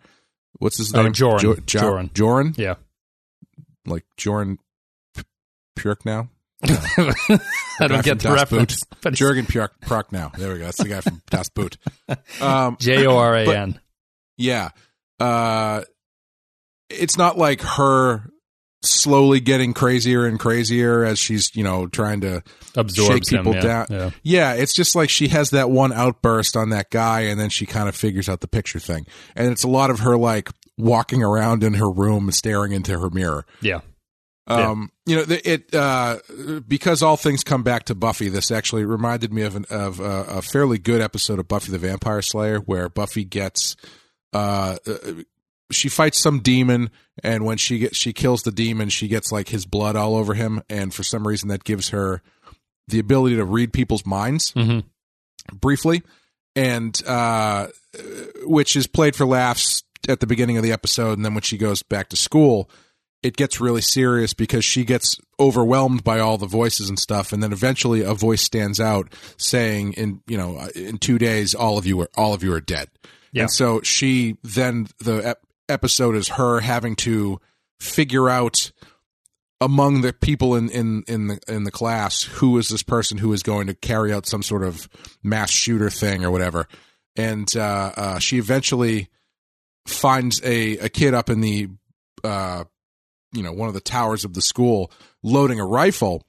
[0.59, 1.13] What's his Oh, name?
[1.13, 1.41] Joran.
[1.41, 2.11] Jo- Jo- Joran.
[2.15, 2.55] Joran.
[2.57, 2.75] Yeah.
[3.87, 4.59] Like Joran
[5.17, 5.23] P-
[5.79, 6.29] Prochnow.
[6.63, 8.85] I don't get the Das reference.
[8.85, 8.99] Boot.
[9.03, 10.37] But it's Jurgen Purk, Prochnow.
[10.37, 10.65] There we go.
[10.65, 11.77] That's the guy from Das Boot.
[12.41, 13.81] Um, J O R A N.
[14.37, 14.71] Yeah.
[15.21, 15.83] Uh,
[16.89, 18.31] it's not like her
[18.83, 22.43] slowly getting crazier and crazier as she's, you know, trying to
[22.77, 23.63] Absorbs shake people him.
[23.63, 23.63] Yeah.
[23.63, 23.87] down.
[23.91, 24.11] Yeah.
[24.23, 27.67] Yeah, it's just like she has that one outburst on that guy and then she
[27.67, 29.07] kind of figures out the picture thing.
[29.35, 32.99] And it's a lot of her like walking around in her room and staring into
[32.99, 33.45] her mirror.
[33.61, 33.81] Yeah.
[34.49, 34.71] Yeah.
[34.71, 36.19] Um, you know, it uh,
[36.67, 38.29] because all things come back to Buffy.
[38.31, 41.79] This actually reminded me of an, of a, a fairly good episode of Buffy the
[41.79, 43.77] Vampire Slayer, where Buffy gets
[44.33, 44.97] uh, uh,
[45.71, 46.89] she fights some demon,
[47.23, 50.33] and when she gets she kills the demon, she gets like his blood all over
[50.33, 52.23] him, and for some reason that gives her
[52.89, 54.85] the ability to read people's minds Mhm.
[55.53, 56.03] briefly,
[56.57, 57.67] and uh,
[58.45, 61.59] which is played for laughs at the beginning of the episode, and then when she
[61.59, 62.71] goes back to school,
[63.23, 67.43] it gets really serious because she gets overwhelmed by all the voices and stuff, and
[67.43, 71.87] then eventually a voice stands out saying, "In you know, in two days, all of
[71.87, 72.89] you are all of you are dead."
[73.33, 73.43] Yeah.
[73.43, 77.41] And so she then the ep- episode is her having to
[77.81, 78.73] figure out
[79.61, 83.33] among the people in, in, in the in the class who is this person who
[83.33, 84.89] is going to carry out some sort of
[85.23, 86.69] mass shooter thing or whatever.
[87.17, 89.09] And uh, uh, she eventually
[89.87, 91.69] finds a, a kid up in the
[92.23, 92.65] uh,
[93.33, 94.91] you know one of the towers of the school
[95.23, 96.25] loading a rifle,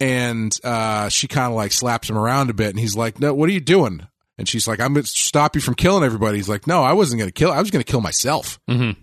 [0.00, 3.34] and uh, she kind of like slaps him around a bit, and he's like, "No,
[3.34, 4.06] what are you doing?"
[4.36, 7.18] And she's like, "I'm to stop you from killing everybody." He's like, "No, I wasn't
[7.18, 7.50] going to kill.
[7.50, 8.96] I was going to kill myself." Mhm.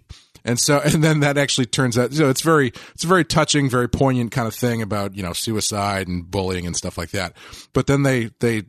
[0.47, 3.25] And so, and then that actually turns out, you know, it's very, it's a very
[3.25, 7.10] touching, very poignant kind of thing about, you know, suicide and bullying and stuff like
[7.12, 7.34] that.
[7.73, 8.65] But then they, they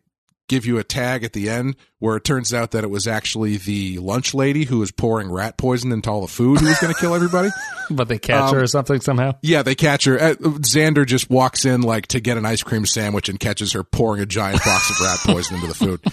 [0.48, 3.56] give you a tag at the end where it turns out that it was actually
[3.56, 6.92] the lunch lady who was pouring rat poison into all the food who was going
[6.92, 7.50] to kill everybody.
[7.88, 9.36] But they catch her or something somehow.
[9.42, 10.20] Yeah, they catch her.
[10.20, 13.84] Uh, Xander just walks in like to get an ice cream sandwich and catches her
[13.84, 16.00] pouring a giant box of rat poison into the food.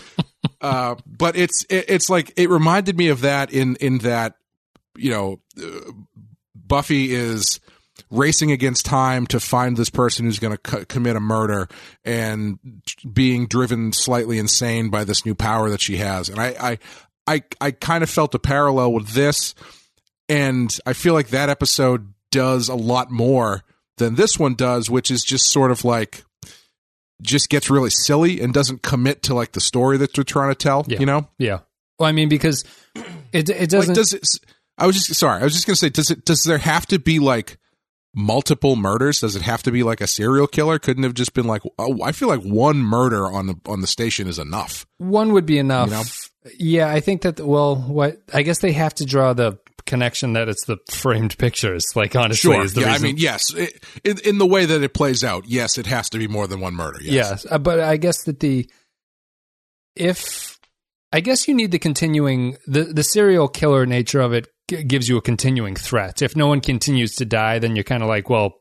[0.59, 4.35] Uh, but it's it, it's like it reminded me of that in in that
[4.95, 5.91] you know uh,
[6.55, 7.59] Buffy is
[8.13, 11.67] racing against time to find this person who's going to co- commit a murder
[12.05, 12.59] and
[13.11, 16.79] being driven slightly insane by this new power that she has and I I
[17.25, 19.55] I, I kind of felt a parallel with this
[20.29, 23.63] and I feel like that episode does a lot more
[23.97, 26.23] than this one does, which is just sort of like
[27.21, 30.55] just gets really silly and doesn't commit to like the story that they're trying to
[30.55, 30.85] tell.
[30.87, 30.99] Yeah.
[30.99, 31.59] You know, Yeah.
[31.99, 32.63] Well, I mean, because
[33.31, 33.89] it it doesn't.
[33.89, 34.27] like does it?
[34.77, 35.39] I was just sorry.
[35.41, 36.25] I was just gonna say, does it?
[36.25, 37.57] Does there have to be like
[38.15, 39.21] multiple murders?
[39.21, 40.79] Does it have to be like a serial killer?
[40.79, 41.61] Couldn't have just been like.
[41.79, 44.85] Oh, I feel like one murder on the on the station is enough.
[44.97, 45.87] one would be enough.
[45.89, 46.03] You know?
[46.59, 47.39] Yeah, I think that.
[47.39, 51.93] Well, what I guess they have to draw the connection that it's the framed pictures.
[51.95, 52.63] Like honestly, Sure.
[52.63, 52.87] is the Yeah.
[52.93, 53.03] reason.
[53.03, 53.53] I mean, yes.
[53.53, 56.47] It, in in the way that it plays out, yes, it has to be more
[56.47, 56.99] than one murder.
[57.01, 57.43] Yes.
[57.43, 58.69] Yes, uh, but I guess that the
[59.95, 60.52] if
[61.13, 65.07] I guess you need the continuing the the serial killer nature of it g- gives
[65.07, 66.21] you a continuing threat.
[66.21, 68.55] If no one continues to die, then you're kind of like, well,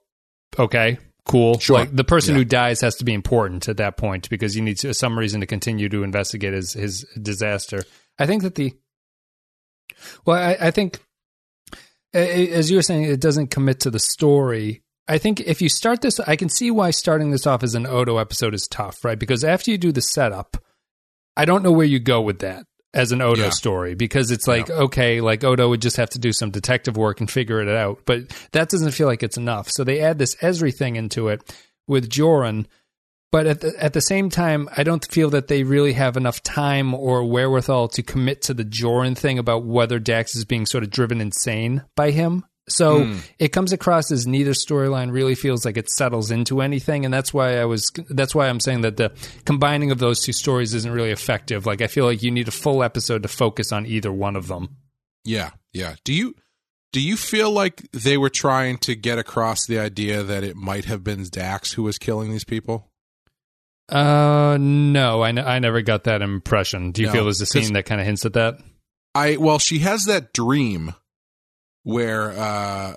[0.59, 1.59] okay, cool.
[1.59, 1.79] Sure.
[1.79, 2.41] Like the person Yeah.
[2.41, 5.41] who dies has to be important at that point because you need to, some reason
[5.41, 7.83] to continue to investigate his his disaster.
[8.19, 8.75] I think that the
[10.27, 11.01] well, I, I think
[12.13, 14.83] as you were saying, it doesn't commit to the story.
[15.09, 17.87] I think if you start this, I can see why starting this off as an
[17.87, 19.19] Odo episode is tough, right?
[19.19, 20.57] Because after you do the setup,
[21.37, 23.51] I don't know where you go with that as an Odo Yeah.
[23.51, 27.21] story because it's like, okay, like Odo would just have to do some detective work
[27.21, 28.01] and figure it out.
[28.05, 29.71] But that doesn't feel like it's enough.
[29.71, 31.41] So they add this Ezri thing into it
[31.89, 32.67] with Joran.
[33.31, 36.43] But at the, at the same time, I don't feel that they really have enough
[36.43, 40.85] time or wherewithal to commit to the Joran thing about whether Dax is being sort
[40.85, 42.45] of driven insane by him.
[42.69, 43.19] So Hmm.
[43.41, 47.35] it comes across as neither storyline really feels like it settles into anything, and that's
[47.35, 47.91] why I was.
[48.09, 49.11] That's why I'm saying that the
[49.45, 51.67] combining of those two stories isn't really effective.
[51.67, 54.47] Like I feel like you need a full episode to focus on either one of
[54.47, 54.77] them.
[55.25, 55.97] Yeah, yeah.
[56.05, 56.37] Do you
[56.93, 60.85] do you feel like they were trying to get across the idea that it might
[60.85, 62.91] have been Dax who was killing these people?
[63.89, 66.93] Uh, no, I, n- I never got that impression.
[66.93, 68.59] Do you No, feel there's a scene that kind of hints at that?
[69.15, 70.95] I well, she has that dream
[71.85, 72.95] where uh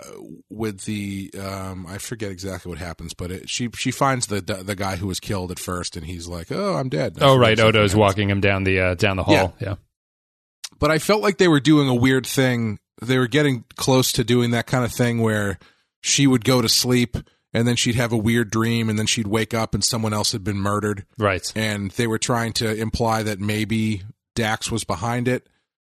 [0.49, 4.75] with the um I forget exactly what happens, but it, she she finds the the
[4.75, 7.59] guy who was killed at first, and he's like, "Oh, I'm dead." Oh, right.
[7.59, 7.95] Odo's happens.
[7.95, 9.55] walking him down the uh, down the hall.
[9.59, 9.75] Yeah.
[10.79, 12.79] but I felt like they were doing a weird thing.
[13.01, 15.57] They were getting close to doing that kind of thing where
[16.01, 17.17] she would go to sleep
[17.53, 20.33] and then she'd have a weird dream, and then she'd wake up and someone else
[20.33, 21.05] had been murdered.
[21.17, 21.49] Right.
[21.55, 24.03] And they were trying to imply that maybe
[24.35, 25.47] Dax was behind it.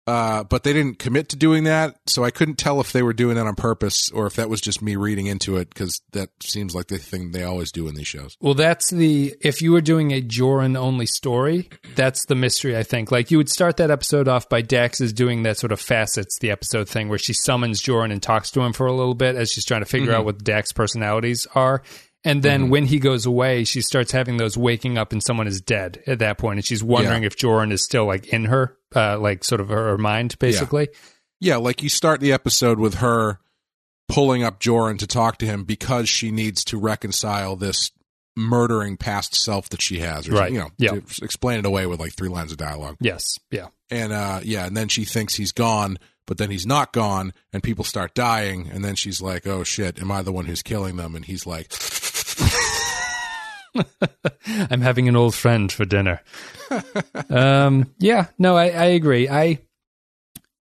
[0.07, 3.13] Uh, but they didn't commit to doing that, so I couldn't tell if they were
[3.13, 6.29] doing that on purpose or if that was just me reading into it because that
[6.41, 8.35] seems like the thing they always do in these shows.
[8.41, 12.75] Well, that's the if you were doing a Joran only story, that's the mystery.
[12.75, 15.71] I think like you would start that episode off by Dax is doing that sort
[15.71, 18.93] of facets the episode thing where she summons Joran and talks to him for a
[18.93, 21.83] little bit as she's trying to figure out what Dax's personalities are.
[22.23, 25.59] And then when he goes away, she starts having those waking up and someone is
[25.61, 27.27] dead at that point, and she's wondering Yeah.
[27.27, 30.89] if Joran is still like in her, uh, like sort of her, mind, basically.
[31.39, 33.39] Yeah, like you start the episode with her
[34.07, 37.91] pulling up Joran to talk to him because she needs to reconcile this
[38.35, 40.51] murdering past self that she has, or Right.
[40.51, 40.95] you know, Yeah.
[41.21, 42.97] explain it away with like three lines of dialogue.
[42.99, 43.67] Yes, yeah.
[43.89, 47.61] And uh, yeah, and then she thinks he's gone, but then he's not gone, and
[47.63, 50.95] people start dying, and then she's like, "Oh shit, am I the one who's killing
[50.95, 51.71] them?" And he's like,
[54.45, 56.21] I'm having an old friend for dinner.
[57.29, 59.29] um, yeah, no, I, I agree.
[59.29, 59.59] I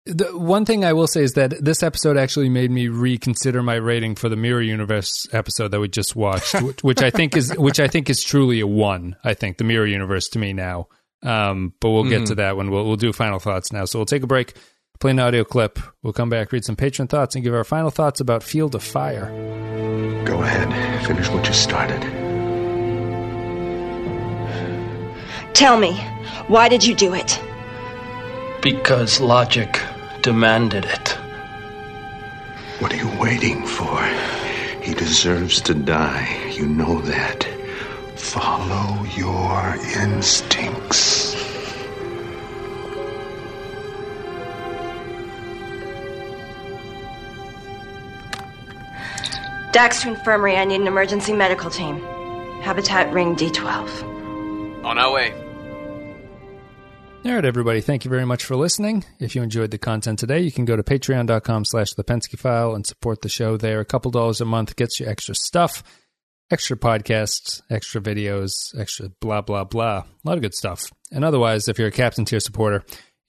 [0.05, 3.75] the one thing I will say is that this episode actually made me reconsider my
[3.75, 7.55] rating for the Mirror Universe episode that we just watched, which, which I think is
[7.57, 9.15] which I think is truly a one.
[9.23, 10.87] I think the Mirror Universe to me now.
[11.21, 13.85] Um, but we'll get to that when we'll we'll do final thoughts now.
[13.85, 14.55] So we'll take a break,
[14.99, 15.79] play an audio clip.
[16.01, 18.83] We'll come back, read some patron thoughts, and give our final thoughts about Field of
[18.83, 19.27] Fire.
[20.25, 22.32] Go ahead, finish what you started.
[25.53, 25.93] Tell me,
[26.47, 27.39] why did you do it?
[28.61, 29.79] Because logic
[30.21, 31.09] demanded it.
[32.79, 34.01] What are you waiting for?
[34.81, 36.51] He deserves to die.
[36.51, 37.47] You know that.
[38.15, 41.33] Follow your instincts.
[49.71, 52.01] Dax to infirmary, I need an emergency medical team.
[52.61, 54.83] Habitat ring D12.
[54.83, 55.42] On our way.
[57.25, 57.79] All right, everybody.
[57.79, 59.05] Thank you very much for listening.
[59.17, 62.75] If you enjoyed the content today, you can go to patreon.com slash the Pensky file
[62.75, 63.79] and support the show there.
[63.79, 65.83] A couple dollars a month gets you extra stuff,
[66.51, 69.99] extra podcasts, extra videos, extra blah, blah, blah.
[69.99, 70.91] A lot of good stuff.
[71.13, 72.83] And otherwise, if you're a captain tier supporter,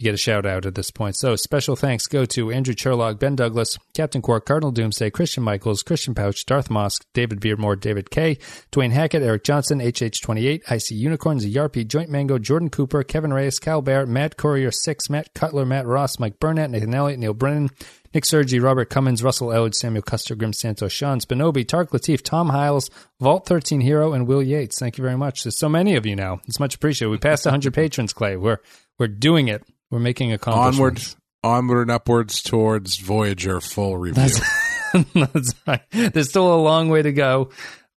[0.04, 1.16] you get a shout out at this point.
[1.16, 5.82] So special thanks go to Andrew Cherlog, Ben Douglas, Captain Quark, Cardinal Doomsday, Christian Michaels,
[5.82, 8.38] Christian Pouch, Darth Mosk, David Beardmore, David K,
[8.70, 13.82] Dwayne Hackett, Eric Johnson, HH28, IC Unicorns, Yarpy, Joint Mango, Jordan Cooper, Kevin Reyes, Cal
[13.82, 17.70] Bear, Matt Courier 6, Matt Cutler, Matt Ross, Mike Burnett, Nathan Elliott, Neil Brennan,
[18.14, 22.50] Nick Sergi, Robert Cummins, Russell Elledge, Samuel Custer, Grim Santos, Sean Spinobi, Tark Latif, Tom
[22.50, 22.88] Hiles,
[23.20, 24.78] Vault 13 Hero, and Will Yates.
[24.78, 25.42] Thank you very much.
[25.42, 26.40] There's so many of you now.
[26.46, 27.10] It's much appreciated.
[27.10, 28.36] We passed 100 patrons, Clay.
[28.36, 28.58] We're
[28.98, 29.62] we're doing it.
[29.90, 31.16] We're making onward, accomplishments.
[31.42, 34.24] onward and upwards towards Voyager full review.
[35.14, 35.82] That's right.
[35.90, 37.50] There's still a long way to go,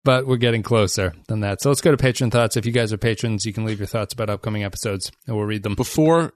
[0.04, 1.62] but we're getting closer than that.
[1.62, 2.58] So let's go to patron thoughts.
[2.58, 5.46] If you guys are patrons, you can leave your thoughts about upcoming episodes, and we'll
[5.46, 5.76] read them.
[5.76, 6.34] before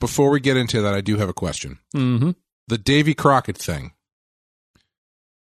[0.00, 1.78] before we get into that, I do have a question.
[1.94, 2.30] Mm-hmm.
[2.68, 3.92] the Davy Crockett thing.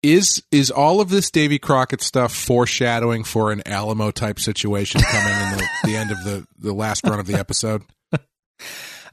[0.02, 5.32] Is is all of this Davy Crockett stuff foreshadowing for an Alamo type situation coming
[5.32, 7.82] in the, the end of the, the last run of the episode?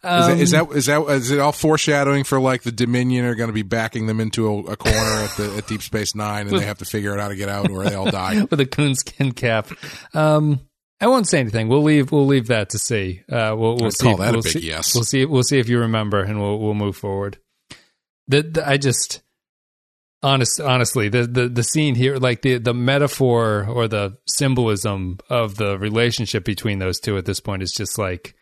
[0.02, 3.36] Is, that, is that is that is it all foreshadowing for like the Dominion are
[3.36, 6.48] going to be backing them into a, a corner at the at Deep Space Nine
[6.48, 8.42] and they have to figure out how to get out or they all die?
[8.50, 9.68] with a coonskin cap.
[10.14, 10.62] Um,
[11.02, 11.68] I won't say anything.
[11.68, 12.14] We'll leave.
[12.14, 13.24] We'll leave that to see.
[13.30, 14.06] Uh, we'll we'll see.
[14.06, 14.96] call that a we'll big see, yes.
[14.96, 15.26] We'll see.
[15.26, 17.38] We'll see if you remember, and we'll we'll move forward.
[18.30, 19.22] The, the I just
[20.24, 25.56] honest honestly the, the the scene here, like the the metaphor or the symbolism of
[25.56, 28.34] the relationship between those two at this point is just like.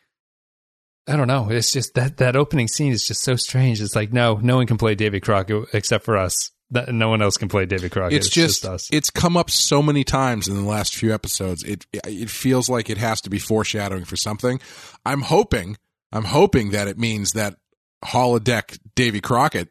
[1.08, 1.50] I don't know.
[1.50, 3.82] It's just that that opening scene is just so strange.
[3.82, 6.52] It's like no, no one can play David Crockett except for us.
[6.72, 8.18] That, no one else can play David Crockett.
[8.18, 8.90] It's just, us.
[8.92, 11.64] it's come up so many times in the last few episodes.
[11.64, 14.60] It it feels like it has to be foreshadowing for something.
[15.06, 15.78] I'm hoping
[16.12, 17.56] I'm hoping that it means that
[18.04, 19.70] holodeck Davy Crockett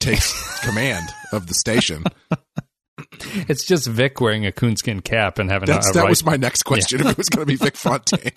[0.00, 2.04] takes command of the station.
[3.48, 6.36] It's just Vic wearing a coonskin cap and having That's a, a that was my
[6.36, 7.00] next question.
[7.00, 8.32] If it was going to be Vic Fontaine,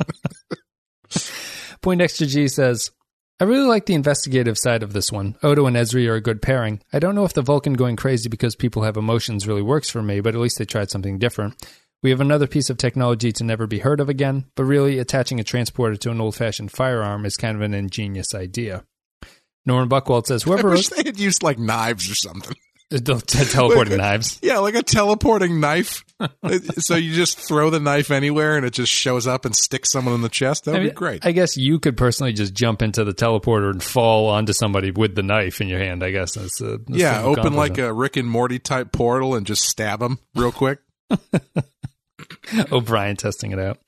[1.81, 2.91] Poindexter G says,
[3.39, 5.35] I really like the investigative side of this one.
[5.43, 6.81] Odo and Ezri are a good pairing.
[6.93, 10.01] I don't know if the Vulcan going crazy because people have emotions really works for
[10.01, 11.55] me, but at least they tried something different.
[12.01, 15.39] We have another piece of technology to never be heard of again, but really attaching
[15.39, 18.85] a transporter to an old fashioned firearm is kind of an ingenious idea.
[19.65, 22.55] Norman Buckwald says, I whoever wish wrote they had used like knives or something.
[22.89, 24.39] the teleporting knives.
[24.43, 26.05] Yeah, like a teleporting knife.
[26.77, 30.13] so you just throw the knife anywhere and it just shows up and sticks someone
[30.13, 30.65] in the chest.
[30.65, 31.25] That would I mean, be great.
[31.25, 35.15] I guess you could personally just jump into the teleporter and fall onto somebody with
[35.15, 36.03] the knife in your hand.
[36.03, 39.47] I guess that's, uh, that's yeah, open like a Rick and Morty type portal and
[39.47, 40.79] just stab them real quick.
[42.71, 43.79] O'Brien testing it out.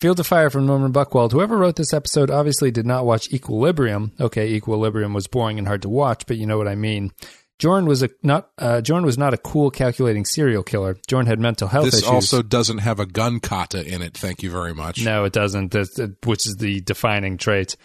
[0.00, 1.30] Field of Fire from Norman Buckwald.
[1.30, 4.10] Whoever wrote this episode obviously did not watch Equilibrium.
[4.18, 7.12] Okay, Equilibrium was boring and hard to watch, but you know what I mean.
[7.60, 10.94] Jorn was a not uh, Jorn was not a cool calculating serial killer.
[11.08, 12.08] Jorn had mental health This issues.
[12.08, 14.16] also doesn't have a gun kata in it.
[14.16, 15.04] Thank you very much.
[15.04, 15.70] No, it doesn't.
[15.70, 17.76] That's, which is the defining trait.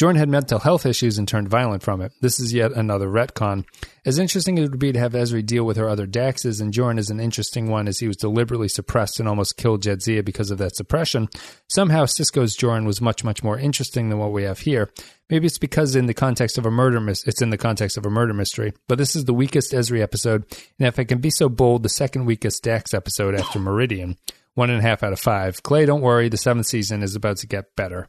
[0.00, 2.10] Jordan had mental health issues and turned violent from it.
[2.22, 3.66] This is yet another retcon.
[4.06, 6.72] As interesting as it would be to have Ezri deal with her other Daxes, and
[6.72, 10.50] Jordan is an interesting one as he was deliberately suppressed and almost killed Jadzia because
[10.50, 11.28] of that suppression,
[11.68, 14.88] somehow Sisko's Jordan was much, much more interesting than what we have here.
[15.28, 18.06] Maybe it's because in the context of a murder mis- it's in the context of
[18.06, 18.72] a murder mystery.
[18.88, 20.46] But this is the weakest Ezri episode,
[20.78, 24.16] and if I can be so bold, the second weakest Dax episode after Meridian.
[24.54, 25.62] One and a half out of five.
[25.62, 28.08] Clay, don't worry, the seventh season is about to get better.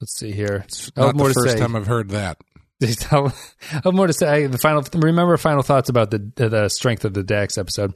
[0.00, 0.64] Let's see here.
[0.96, 2.38] Have Not the first time I've heard that.
[3.10, 3.32] I'll
[3.70, 4.46] have more to say.
[4.46, 7.94] The final, remember, final thoughts about the the strength of the Dax episode.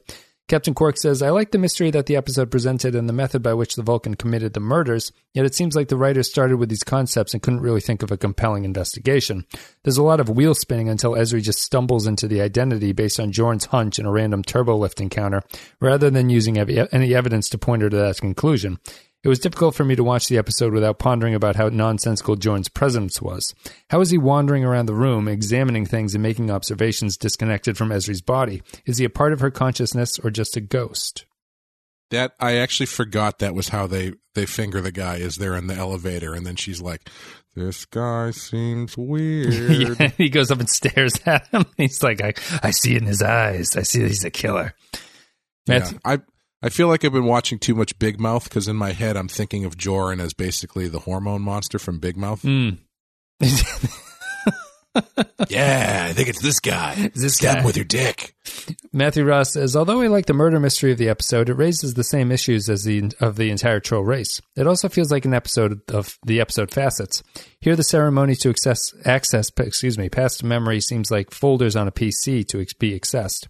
[0.49, 3.53] Captain Quark says, I like the mystery that the episode presented and the method by
[3.53, 6.83] which the Vulcan committed the murders, yet it seems like the writers started with these
[6.83, 9.45] concepts and couldn't really think of a compelling investigation.
[9.83, 13.31] There's a lot of wheel spinning until Ezri just stumbles into the identity based on
[13.31, 15.43] Jorn's hunch in a random turbo lift encounter,
[15.79, 18.79] rather than using any evidence to point her to that conclusion.
[19.23, 22.67] It was difficult for me to watch the episode without pondering about how nonsensical Jorn's
[22.67, 23.55] presence was.
[23.89, 28.21] How is he wandering around the room, examining things and making observations disconnected from Ezri's
[28.21, 28.61] body?
[28.85, 31.25] Is he a part of her consciousness or just a ghost?
[32.11, 35.67] That I actually forgot that was how they they finger the guy is they're in
[35.67, 37.09] the elevator, and then she's like,
[37.55, 41.65] "This guy seems weird." yeah, he goes up and stares at him.
[41.77, 43.75] He's like, I, I see it in his eyes.
[43.75, 44.75] I see that he's a killer.
[45.67, 46.19] Matthew, Yeah, I
[46.63, 49.27] I feel like I've been watching too much Big Mouth because in my head I'm
[49.27, 52.41] thinking of Joran as basically the hormone monster from Big Mouth.
[52.41, 52.79] Mm.
[55.49, 57.11] Yeah, I think it's this guy.
[57.15, 57.59] This Stab guy.
[57.59, 58.35] him with your dick.
[58.91, 62.03] Matthew Ross says, although I like the murder mystery of the episode, it raises the
[62.03, 64.39] same issues as the of the entire Trill race.
[64.55, 67.23] It also feels like an episode of the episode facets.
[67.59, 71.91] Here, the ceremony to access access excuse me past memory seems like folders on a
[71.91, 73.47] PC to be accessed.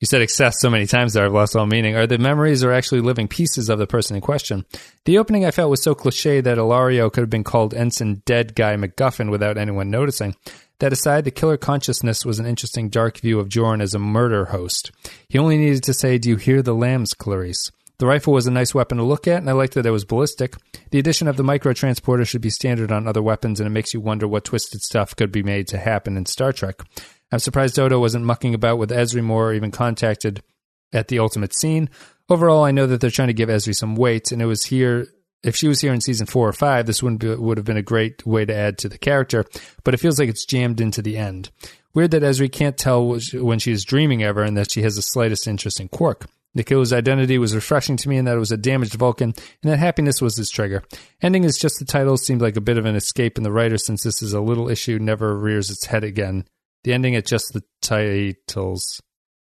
[0.00, 1.94] You said excess so many times there, I've lost all meaning.
[1.94, 4.64] Are the memories or actually living pieces of the person in question?
[5.04, 8.54] The opening I felt was so cliche that Ilario could have been called Ensign Dead
[8.54, 10.36] Guy MacGuffin without anyone noticing.
[10.78, 14.46] That aside, the killer consciousness was an interesting dark view of Jorn as a murder
[14.46, 14.90] host.
[15.28, 17.70] He only needed to say, Do you hear the lambs, Clarice?
[17.98, 20.06] The rifle was a nice weapon to look at, and I liked that it was
[20.06, 20.56] ballistic.
[20.92, 24.00] The addition of the microtransporter should be standard on other weapons, and it makes you
[24.00, 26.80] wonder what twisted stuff could be made to happen in Star Trek.
[27.32, 30.42] I'm surprised Odo wasn't mucking about with Ezri more or even contacted
[30.92, 31.88] at the ultimate scene.
[32.28, 35.06] Overall, I know that they're trying to give Ezri some weight, and it was here.
[35.42, 37.76] If she was here in season four or five, this wouldn't be, would have been
[37.76, 39.46] a great way to add to the character.
[39.84, 41.50] But it feels like it's jammed into the end.
[41.94, 45.02] Weird that Ezri can't tell when she is dreaming ever, and that she has the
[45.02, 46.26] slightest interest in Quark.
[46.58, 49.78] Killer's identity was refreshing to me in that it was a damaged Vulcan, and that
[49.78, 50.82] happiness was his trigger.
[51.22, 53.78] Ending is just the title seemed like a bit of an escape in the writer
[53.78, 56.44] since this is a little issue never rears its head again.
[56.84, 59.00] The ending at just the titles.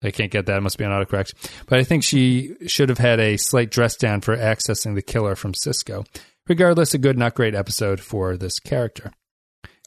[0.02, 0.56] I can't get that.
[0.56, 1.34] It must be on autocorrect.
[1.66, 5.36] But I think she should have had a slight dress down for accessing the killer
[5.36, 6.06] from Sisko.
[6.48, 9.12] Regardless, a good, not great episode for this character.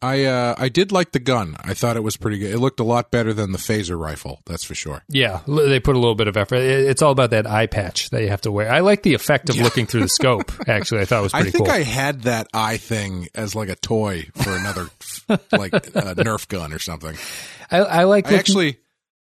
[0.02, 1.56] I uh, I did like the gun.
[1.64, 2.52] I thought it was pretty good.
[2.54, 4.42] It looked a lot better than the phaser rifle.
[4.46, 5.04] That's for sure.
[5.08, 6.58] Yeah, they put a little bit of effort.
[6.58, 8.72] It's all about that eye patch that you have to wear.
[8.72, 10.52] I like the effect of looking through the scope.
[10.68, 11.52] Actually, I thought it was pretty.
[11.52, 11.68] Cool.
[11.68, 11.92] I think cool.
[11.92, 14.90] I had that eye thing as like a toy for another
[15.58, 17.16] like uh, Nerf gun or something.
[17.72, 18.78] I, I like I looking- actually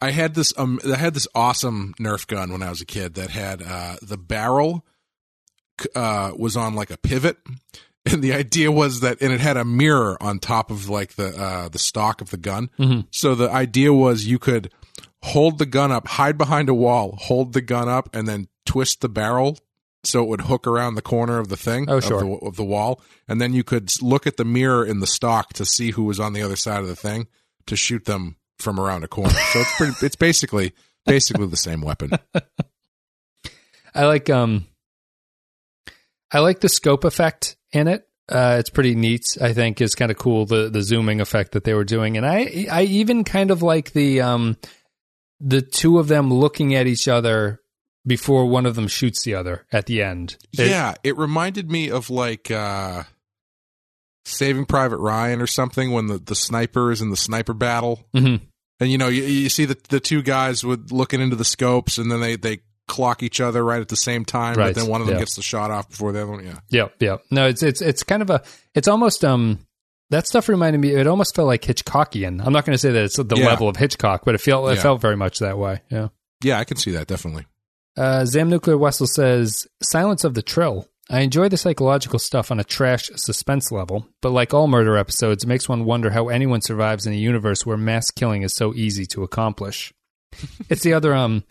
[0.00, 3.14] I had this um I had this awesome Nerf gun when I was a kid
[3.14, 4.84] that had uh the barrel
[5.94, 7.36] uh was on like a pivot
[8.12, 11.28] and the idea was that and it had a mirror on top of like the
[11.40, 12.70] uh the stock of the gun.
[12.78, 13.06] Mhm.
[13.10, 14.70] So the idea was you could
[15.22, 19.00] hold the gun up, hide behind a wall, hold the gun up and then twist
[19.00, 19.58] the barrel
[20.04, 22.64] so it would hook around the corner of the thing Oh, of, the, of the
[22.64, 26.04] wall and then you could look at the mirror in the stock to see who
[26.04, 27.26] was on the other side of the thing
[27.66, 29.30] to shoot them from around a corner.
[29.52, 30.72] So it's pretty it's basically
[31.06, 32.12] basically the same weapon.
[33.94, 34.66] I like um
[36.30, 38.06] I like the scope effect in it.
[38.30, 39.24] Uh, it's pretty neat.
[39.40, 42.26] I think is kind of cool the the zooming effect that they were doing, and
[42.26, 44.56] I I even kind of like the um
[45.40, 47.60] the two of them looking at each other
[48.06, 50.36] before one of them shoots the other at the end.
[50.52, 53.04] It- yeah, it reminded me of like uh
[54.24, 58.06] Saving Private Ryan or something when the, the sniper is in the sniper battle.
[58.14, 58.42] Mhm.
[58.80, 61.96] And you know, you, you see the the two guys with looking into the scopes
[61.98, 62.58] and then they they
[62.88, 65.20] clock each other right at the same time, Right, but then one of them yeah.
[65.20, 66.44] gets the shot off before the other one.
[66.44, 66.58] Yeah.
[66.68, 67.16] Yeah, yeah.
[67.30, 68.42] No, it's it's it's kind of a
[68.74, 69.60] it's almost um
[70.10, 70.94] that stuff reminded me.
[70.94, 72.44] It almost felt like Hitchcockian.
[72.44, 73.46] I'm not going to say that it's the Yeah.
[73.46, 74.82] level of Hitchcock, but it felt it Yeah.
[74.82, 75.82] felt very much that way.
[75.90, 76.08] Yeah.
[76.42, 77.46] Yeah, I can see that definitely.
[77.96, 80.86] Uh, Zam Nuclear Wessel says, Silence of the Trill.
[81.10, 85.42] I enjoy the psychological stuff on a trash suspense level, but like all murder episodes,
[85.42, 88.72] it makes one wonder how anyone survives in a universe where mass killing is so
[88.74, 89.92] easy to accomplish.
[90.68, 91.42] it's the other um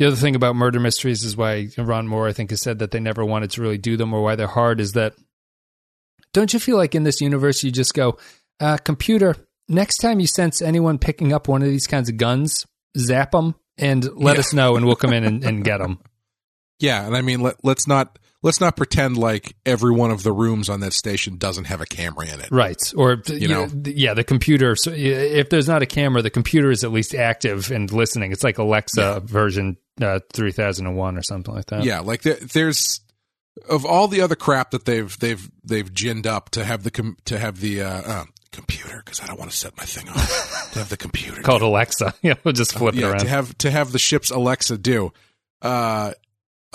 [0.00, 2.90] the other thing about murder mysteries is why Ron Moore I think has said that
[2.90, 5.12] they never wanted to really do them or why they're hard is that
[6.32, 8.16] don't you feel like in this universe you just go,
[8.60, 9.36] uh, computer,
[9.68, 13.54] next time you sense anyone picking up one of these kinds of guns, zap them
[13.76, 14.40] and let Yeah.
[14.40, 15.98] us know and we'll come in and, and get them.
[16.82, 20.32] Yeah, and I mean let, let's not let's not pretend like every one of the
[20.32, 22.48] rooms on that station doesn't have a camera in it.
[22.50, 22.80] Right.
[22.96, 23.82] Or, you, You know, know?
[23.94, 24.74] yeah, the computer.
[24.76, 28.32] So if there's not a camera, the computer is at least active and listening.
[28.32, 31.84] It's like Alexa version uh, 3001 or something like that.
[31.84, 33.00] Yeah, like there, there's
[33.68, 37.16] of all the other crap that they've they've they've ginned up to have the com-
[37.26, 40.70] to have the uh, uh, computer because I don't want to set my thing off
[40.72, 42.14] to have the computer Called Alexa.
[42.22, 43.20] Yeah, we'll just flip it yeah, around.
[43.20, 45.12] to have to have the ship's Alexa do.
[45.60, 46.12] Uh,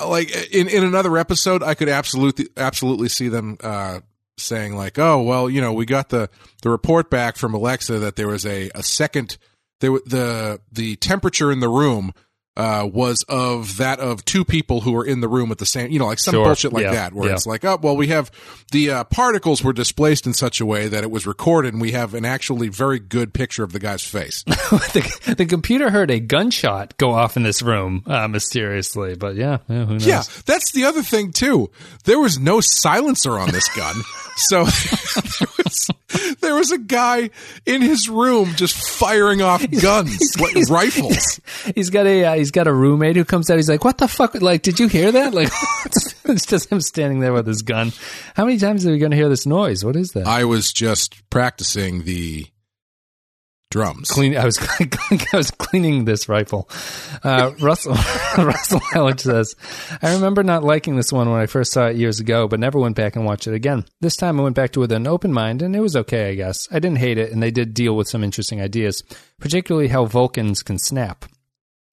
[0.04, 4.00] like in in another episode, I could absolutely absolutely see them uh,
[4.38, 6.30] saying like, "Oh, well, you know, we got the
[6.62, 9.38] the report back from Alexa that there was a a second
[9.80, 12.14] there the the temperature in the room."
[12.58, 15.92] Uh, was of that of two people who were in the room at the same,
[15.92, 16.46] you know, like some Sure.
[16.46, 16.92] bullshit like Yeah.
[16.94, 17.36] that, where Yeah.
[17.36, 18.32] it's like, oh, well, we have
[18.72, 21.92] the uh, particles were displaced in such a way that it was recorded, and we
[21.92, 24.44] have an actually very good picture of the guy's face.
[24.48, 29.16] the, the computer heard a gunshot go off in this room uh, mysteriously.
[29.16, 30.06] But yeah, yeah who knows?
[30.08, 31.70] Yeah, that's the other thing too.
[32.06, 33.96] There was no silencer on this gun,
[34.38, 34.64] so
[35.40, 35.88] there, was,
[36.40, 37.32] there was a guy
[37.66, 41.42] in his room just firing off guns, like rifles.
[41.76, 43.58] He's got a uh, he's got a roommate who comes out.
[43.58, 44.40] He's like, "What the fuck?
[44.40, 45.34] Like, did you hear that?
[45.34, 45.50] Like,
[46.26, 47.92] it's just him standing there with his gun.
[48.36, 49.84] How many times are we going to hear this noise?
[49.84, 50.28] What is that?
[50.28, 52.46] I was just practicing the
[53.72, 54.10] drums.
[54.12, 54.38] clean.
[54.38, 56.70] I was I was cleaning this rifle.
[57.24, 57.96] Uh, Russell
[58.38, 59.56] Russell Howard says,
[60.02, 62.80] "I remember not liking this one when I first saw it years ago, but never
[62.80, 63.86] went back and watched it again.
[64.02, 66.30] This time I went back to it with an open mind, and it was okay.
[66.30, 69.02] I guess I didn't hate it, and they did deal with some interesting ideas,
[69.40, 71.26] particularly how Vulcans can snap."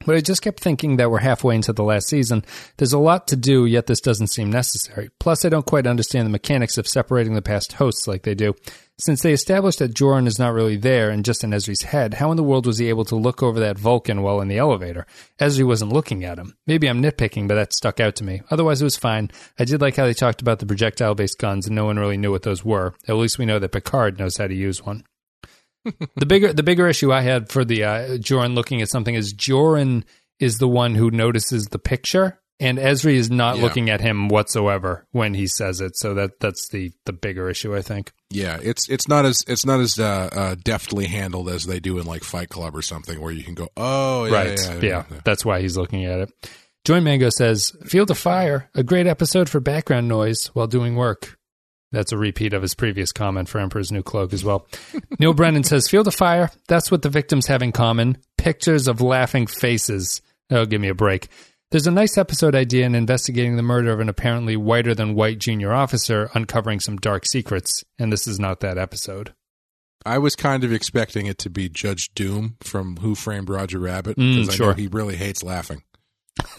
[0.05, 2.45] But I just kept thinking that we're halfway into the last season.
[2.77, 5.11] There's a lot to do, yet this doesn't seem necessary.
[5.21, 8.55] Plus, I don't quite understand the mechanics of separating the past hosts like they do.
[8.99, 12.31] Since they established that Joran is not really there and just in Ezri's head, how
[12.31, 15.07] in the world was he able to look over that Vulcan while in the elevator?
[15.41, 16.57] Ezri wasn't looking at him.
[16.67, 18.43] Maybe I'm nitpicking, but that stuck out to me.
[18.51, 19.31] Otherwise, it was fine.
[19.59, 22.17] I did like how they talked about the projectile based guns and no one really
[22.17, 22.95] knew what those were.
[23.09, 25.05] At least we know that Picard knows how to use one
[26.17, 29.33] the bigger the bigger issue I had for the uh, Joran looking at something is
[29.33, 30.05] Joran
[30.41, 33.63] is the one who notices the picture, and Ezri is not Yeah.
[33.63, 35.97] looking at him whatsoever when he says it.
[35.97, 38.13] So that that's the the bigger issue, I think.
[38.31, 41.99] Yeah, it's it's not as it's not as uh, uh, deftly handled as they do
[41.99, 44.61] in like Fight Club or something, where you can go, oh yeah, right?
[44.83, 46.33] yeah, Yeah, that's why he's looking at it.
[46.85, 51.39] Join Mango says, "Field of Fire, a great episode for background noise while doing work."
[51.93, 54.67] That's a repeat of his previous comment for Emperor's New Cloak as well.
[55.19, 58.19] Neil Brennan says, Field of Fire, that's what the victims have in common.
[58.39, 60.23] Pictures of laughing faces.
[60.51, 61.29] Oh, give me a break.
[61.71, 65.39] There's a nice episode idea in investigating the murder of an apparently whiter than white
[65.39, 69.33] junior officer, uncovering some dark secrets, and this is not that episode.
[70.05, 74.17] I was kind of expecting it to be Judge Doom from Who Framed Roger Rabbit
[74.17, 75.83] Mm, because I know he really hates laughing.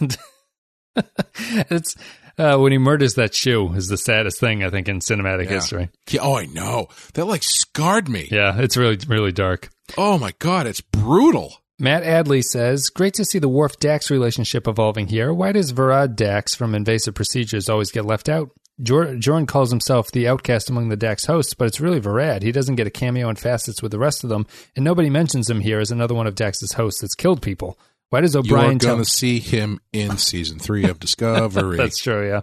[0.96, 1.94] it's
[2.38, 5.50] uh, when he murders that shoe is the saddest thing I think in cinematic Yeah.
[5.52, 5.88] history.
[6.10, 8.28] Yeah, oh, I know that like scarred me.
[8.30, 9.68] Yeah, it's really really dark.
[9.98, 11.54] Oh my god, it's brutal.
[11.78, 15.34] Matt Adley says, Great to see the Worf Dax relationship evolving here.
[15.34, 18.50] Why does Verad Dax from Invasive Procedures always get left out?
[18.80, 22.42] Jor- Jordan calls himself the outcast among the Dax hosts, but it's really Verad.
[22.44, 25.50] He doesn't get a cameo in Facets with the rest of them, and nobody mentions
[25.50, 27.76] him here as another one of Dax's hosts that's killed people.
[28.10, 31.76] Why does You're O'Brien going tell to see him in season three of Discovery.
[31.76, 32.42] That's true, yeah.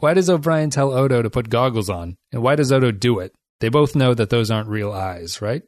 [0.00, 2.16] Why does O'Brien tell Odo to put goggles on?
[2.32, 3.32] And why does Odo do it?
[3.60, 5.62] They both know that those aren't real eyes, right?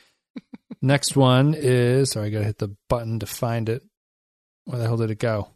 [0.82, 3.82] Next one is sorry, I gotta hit the button to find it.
[4.66, 5.48] Where the hell did it go?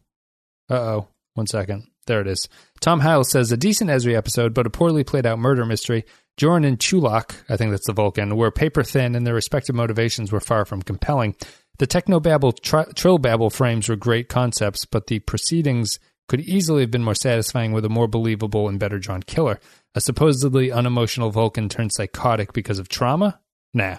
[0.71, 1.09] Uh oh.
[1.35, 1.87] One second.
[2.07, 2.49] There it is.
[2.81, 6.05] Tom Howell says a decent Ezri episode, but a poorly played out murder mystery.
[6.37, 10.33] Joran and Chulak, I think that's the Vulcan, were paper thin and their respective motivations
[10.33, 11.37] were far from compelling.
[11.79, 15.99] The technobabble tr- trill babble frames were great concepts, but the proceedings
[16.29, 19.61] could easily have been more satisfying with a more believable and better drawn killer.
[19.95, 23.41] A supposedly unemotional Vulcan turned psychotic because of trauma?
[23.73, 23.99] Nah.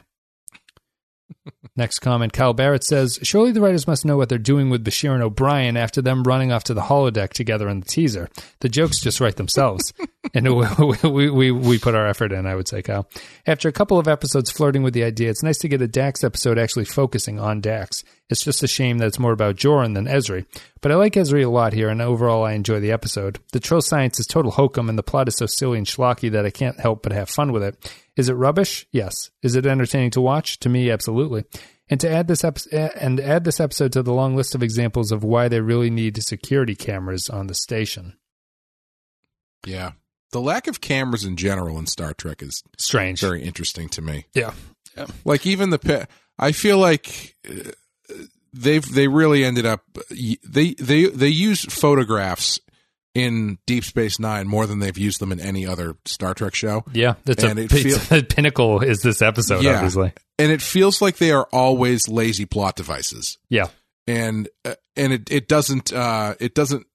[1.76, 5.14] Next comment, Kyle Barrett says, Surely the writers must know what they're doing with Bashir
[5.14, 8.30] and O'Brien after them running off to the holodeck together in the teaser.
[8.60, 9.94] The jokes just write themselves.
[10.34, 10.68] and we,
[11.10, 13.08] we, we, we put our effort in, I would say, Kyle.
[13.48, 16.24] After a couple of episodes flirting with the idea, it's nice to get a Dax
[16.24, 18.04] episode actually focusing on Dax.
[18.30, 20.46] It's just a shame that it's more about Joran than Ezri.
[20.82, 23.40] But I like Ezri a lot here, and overall I enjoy the episode.
[23.54, 26.46] The Trill science is total hokum, and the plot is so silly and schlocky that
[26.46, 27.92] I can't help but have fun with it.
[28.16, 28.86] Is it rubbish?
[28.92, 29.32] Yes.
[29.42, 30.60] Is it entertaining to watch?
[30.60, 31.46] To me, absolutely.
[31.90, 35.12] And to add this epi- and add this episode to the long list of examples
[35.12, 38.16] of why they really need security cameras on the station.
[39.66, 39.94] Yeah.
[40.32, 43.20] The lack of cameras in general in Star Trek is Strange.
[43.20, 44.26] very interesting to me.
[44.36, 44.54] Yeah.
[44.96, 45.08] yeah.
[45.26, 46.06] Like even the pa-
[46.38, 47.72] I feel like uh,
[48.54, 52.60] they've they really ended up they they they use photographs
[53.16, 56.84] in Deep Space Nine more than they've used them in any other Star Trek show.
[56.94, 59.76] Yeah, that's a, And it it's- the pinnacle is this episode, Yeah.
[59.76, 60.14] obviously.
[60.38, 63.38] And it feels like they are always lazy plot devices.
[63.50, 63.68] Yeah.
[64.08, 66.86] and uh, and it it doesn't uh it doesn't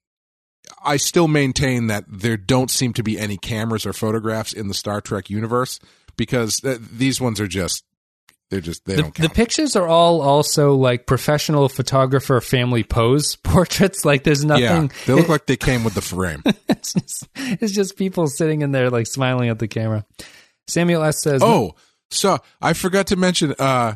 [0.82, 4.74] I still maintain that there don't seem to be any cameras or photographs in the
[4.74, 5.78] Star Trek universe
[6.16, 7.84] because th- these ones are just
[8.50, 13.36] they're just they The, don't the pictures are all also like professional photographer family pose
[13.42, 14.04] portraits.
[14.04, 14.62] Like there's nothing.
[14.64, 16.42] yeah, they look like they came with the frame.
[16.68, 20.04] it's, just, it's just people sitting in there like smiling at the camera.
[20.66, 21.74] Samuel S says, oh,
[22.10, 23.94] so I forgot to mention uh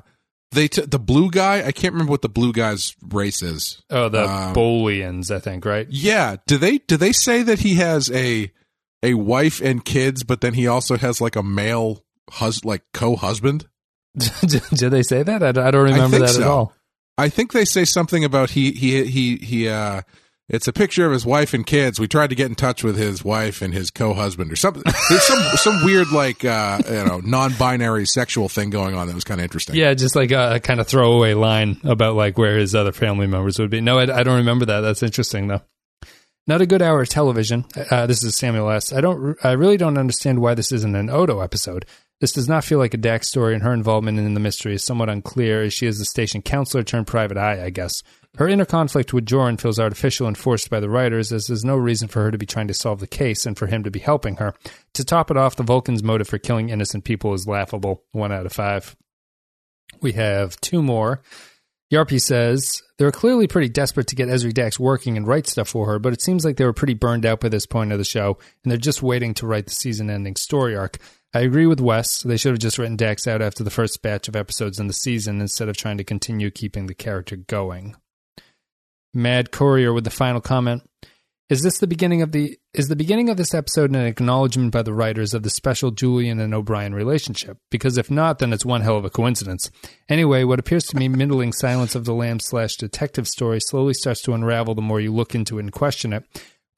[0.51, 3.83] they t- the blue guy, I can't remember what the blue guy's race is.
[3.91, 5.87] oh, the um, Bolians, I think, right?
[5.91, 8.51] Yeah, do they do they say that he has a
[9.03, 13.69] a wife and kids but then he also has like a male hus like co-husband?
[14.75, 15.43] Did they say that?
[15.43, 16.73] I, don't- I don't remember think that at all.
[17.17, 20.03] I think they say something about he he he he uh
[20.49, 21.99] it's a picture of his wife and kids.
[22.01, 24.85] We tried to get in touch with his wife and his co-husband or something.
[25.11, 29.25] There's some some weird like uh you know non-binary sexual thing going on that was
[29.25, 29.75] kind of interesting.
[29.75, 33.27] Yeah, just like a, a kind of throwaway line about like where his other family
[33.27, 33.81] members would be.
[33.81, 34.81] No, I, I don't remember that.
[34.81, 35.63] That's interesting though.
[36.47, 37.67] Not a good hour of television.
[37.91, 38.91] Uh, this is Samuel S.
[38.93, 39.37] I don't.
[39.45, 41.85] I really don't understand why this isn't an Odo episode.
[42.21, 44.85] This does not feel like a Dax story, and her involvement in the mystery is
[44.85, 48.03] somewhat unclear, as she is the station counselor turned private eye, I guess.
[48.37, 51.77] Her inner conflict with Joran feels artificial and forced by the writers, as there's no
[51.77, 54.01] reason for her to be trying to solve the case and for him to be
[54.01, 54.53] helping her.
[54.95, 58.03] To top it off, the Vulcan's motive for killing innocent people is laughable.
[58.13, 58.97] One out of five.
[60.01, 61.23] We have two more.
[61.93, 65.87] Yarpy says they're clearly pretty desperate to get Ezri Dax working and write stuff for
[65.87, 68.05] her, but it seems like they were pretty burned out by this point of the
[68.05, 70.99] show, and they're just waiting to write the season-ending story arc.
[71.35, 72.23] I agree with Wes.
[72.23, 74.95] They should have just written Dax out after the first batch of episodes in the
[74.95, 77.97] season instead of trying to continue keeping the character going.
[79.13, 80.89] Mad Courier with the final comment.
[81.51, 84.83] Is this the beginning of the is the beginning of this episode an acknowledgement by
[84.83, 87.57] the writers of the special Julian and O'Brien relationship?
[87.71, 89.71] Because if not, then it's one hell of a coincidence.
[90.11, 94.21] Anyway, what appears to me middling Silence of the Lambs slash detective story slowly starts
[94.23, 96.25] to unravel the more you look into it and question it.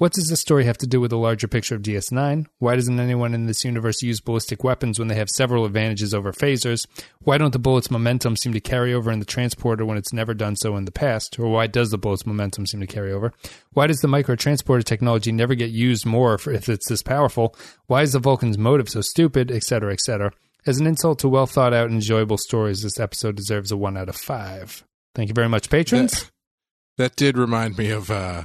[0.00, 2.46] What does this story have to do with the larger picture of DS9?
[2.58, 6.32] Why doesn't anyone in this universe use ballistic weapons when they have several advantages over
[6.32, 6.86] phasers?
[7.18, 10.32] Why don't the bullet's momentum seem to carry over in the transporter when it's never
[10.32, 11.38] done so in the past?
[11.38, 13.34] Or why does the bullet's momentum seem to carry over?
[13.74, 17.54] Why does the microtransporter technology never get used more if- it's this powerful?
[17.86, 20.32] Why is the Vulcan's motive so stupid, etc., etc.?
[20.66, 24.08] As an insult to well thought out enjoyable stories, this episode deserves a 1 out
[24.08, 24.82] of 5.
[25.14, 26.30] Thank you very much, patrons.
[26.96, 28.44] That did remind me of uh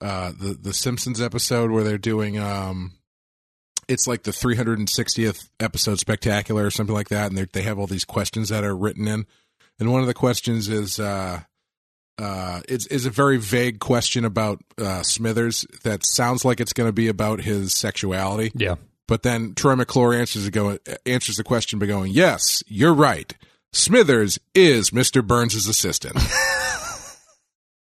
[0.00, 2.92] uh the the Simpsons episode where they're doing um
[3.86, 7.86] it's like the 360th episode spectacular or something like that and they they have all
[7.86, 9.26] these questions that are written in
[9.78, 11.40] and one of the questions is uh
[12.18, 16.88] uh it's is a very vague question about uh Smithers that sounds like it's going
[16.88, 18.76] to be about his sexuality Yeah.
[19.08, 23.34] but then Troy McClure answers go answers the question by going yes you're right
[23.72, 25.26] Smithers is Mr.
[25.26, 26.16] Burns' assistant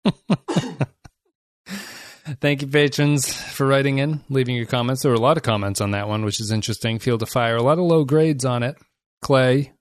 [2.39, 5.01] Thank you, patrons, for writing in, leaving your comments.
[5.01, 6.99] There were a lot of comments on that one, which is interesting.
[6.99, 8.77] Field of Fire, a lot of low grades on it.
[9.21, 9.73] Clay,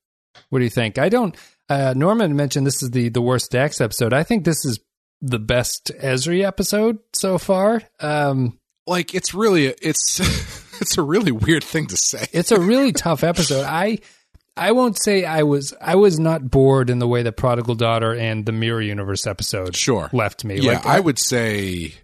[0.49, 0.99] what do you think?
[0.99, 1.37] I don't.
[1.69, 4.13] Uh, Norman mentioned this is the the worst Dax episode.
[4.13, 4.81] I think this is
[5.23, 7.83] the best Ezri episode so far.
[8.01, 10.19] Um, like it's really it's
[10.81, 12.27] it's a really weird thing to say.
[12.33, 13.65] it's a really tough episode.
[13.65, 13.99] I
[14.57, 18.15] I won't say I was I was not bored in the way that Prodigal Daughter
[18.15, 20.11] and the Mirror Universe episode Sure.
[20.13, 20.57] left me.
[20.59, 21.95] Yeah, Like, I would say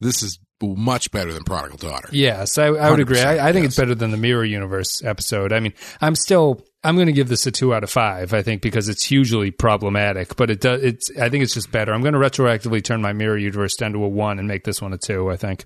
[0.00, 2.08] this is much better than Prodigal Daughter.
[2.12, 3.20] Yes, I, I would agree.
[3.20, 3.72] I, I think yes.
[3.72, 5.52] it's better than the Mirror Universe episode.
[5.52, 8.34] I mean, I'm still I'm going to give this a two out of five.
[8.34, 10.82] I think because it's hugely problematic, but it does.
[10.82, 11.92] It's I think it's just better.
[11.92, 14.82] I'm going to retroactively turn my Mirror Universe down to a one and make this
[14.82, 15.30] one a two.
[15.30, 15.64] I think.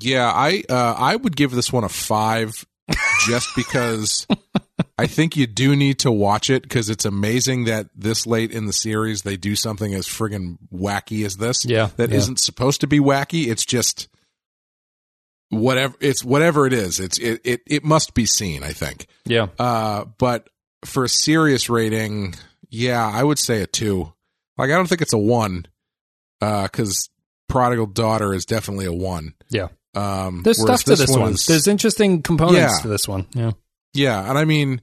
[0.00, 2.64] Yeah, I uh, I would give this one a five,
[3.26, 4.26] just because
[5.00, 8.66] I think you do need to watch it because it's amazing that this late in
[8.66, 11.64] the series they do something as friggin' wacky as this.
[11.64, 12.18] Yeah, that yeah.
[12.26, 13.46] not supposed to be wacky.
[13.48, 14.08] It's just
[15.50, 15.94] whatever.
[16.00, 17.00] It's whatever it is.
[17.00, 18.62] It's it it, it must be seen.
[18.62, 19.06] I think.
[19.24, 19.48] Yeah.
[19.58, 20.48] Uh, but
[20.84, 22.34] for a serious rating,
[22.70, 24.12] yeah, I would say a two.
[24.58, 25.66] Like I don't think it's a one,
[26.40, 27.08] because
[27.48, 29.34] Prodigal Daughter is definitely a one.
[29.48, 29.68] Yeah.
[29.94, 31.32] Um, There's stuff to this one.
[31.32, 32.82] is- There's interesting components Yeah.
[32.82, 33.26] to this one.
[33.34, 33.52] Yeah.
[33.92, 34.80] Yeah, and I mean,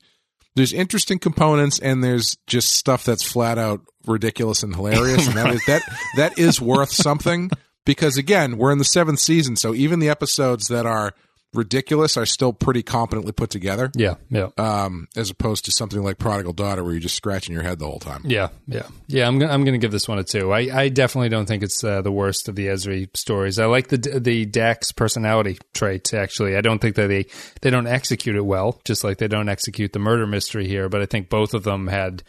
[0.55, 5.53] there's interesting components, and there's just stuff that's flat out ridiculous and hilarious, and that
[5.53, 5.81] is that
[6.15, 7.49] that is worth something
[7.85, 11.13] because again, we're in the seventh season, so even the episodes that are
[11.53, 13.91] ridiculous are still pretty competently put together.
[13.95, 14.15] Yeah.
[14.29, 14.49] Yeah.
[14.57, 17.85] Um, as opposed to something like Prodigal Daughter, where you're just scratching your head the
[17.85, 18.21] whole time.
[18.25, 19.27] Yeah, yeah, yeah.
[19.27, 20.51] I'm gonna I'm gonna give this one a two.
[20.51, 23.59] I, I definitely don't think it's uh, the worst of the Ezri stories.
[23.59, 26.13] I like the the Dax personality traits.
[26.13, 27.25] Actually, I don't think that they
[27.61, 30.89] they don't execute it well, just like they don't execute the murder mystery here.
[30.89, 32.23] But I think both of them had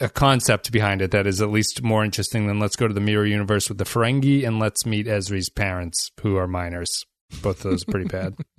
[0.00, 3.00] a concept behind it that is at least more interesting than let's go to the
[3.00, 7.04] mirror universe with the Ferengi and let's meet Ezri's parents who are minors.
[7.42, 8.36] Both of those are pretty bad.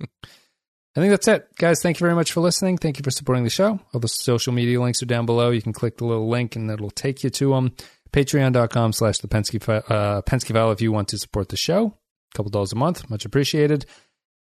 [0.96, 1.46] I think that's it.
[1.58, 2.78] Guys, thank you very much for listening.
[2.78, 3.78] Thank you for supporting the show.
[3.92, 5.50] All the social media links are down below.
[5.50, 7.72] You can click the little link and it'll take you to them.
[8.12, 11.98] Patreon.com slash the Pensky, uh, Pensky File if you want to support the show.
[12.32, 13.10] A couple dollars a month.
[13.10, 13.84] Much appreciated.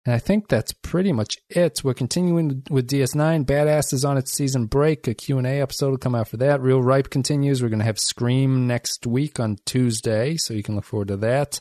[0.04, 1.82] And I think that's pretty much it.
[1.84, 3.46] We're continuing with DS9.
[3.46, 5.06] Badass is on its season break.
[5.06, 6.60] A Q&A episode will come out for that.
[6.60, 7.62] Real Ripe continues.
[7.62, 11.16] We're going to have Scream next week on Tuesday, so you can look forward to
[11.18, 11.60] that.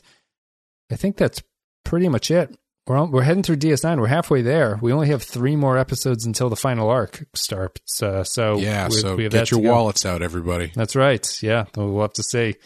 [0.90, 1.40] I think that's
[1.84, 2.56] pretty much it.
[2.86, 4.00] We're on, we're heading through DS9.
[4.00, 4.78] We're halfway there.
[4.82, 8.02] We only have three more episodes until the final arc starts.
[8.02, 10.72] Uh, so Yeah, we, so get your wallets out, everybody.
[10.74, 11.42] That's right.
[11.42, 12.56] Yeah, we'll have to see.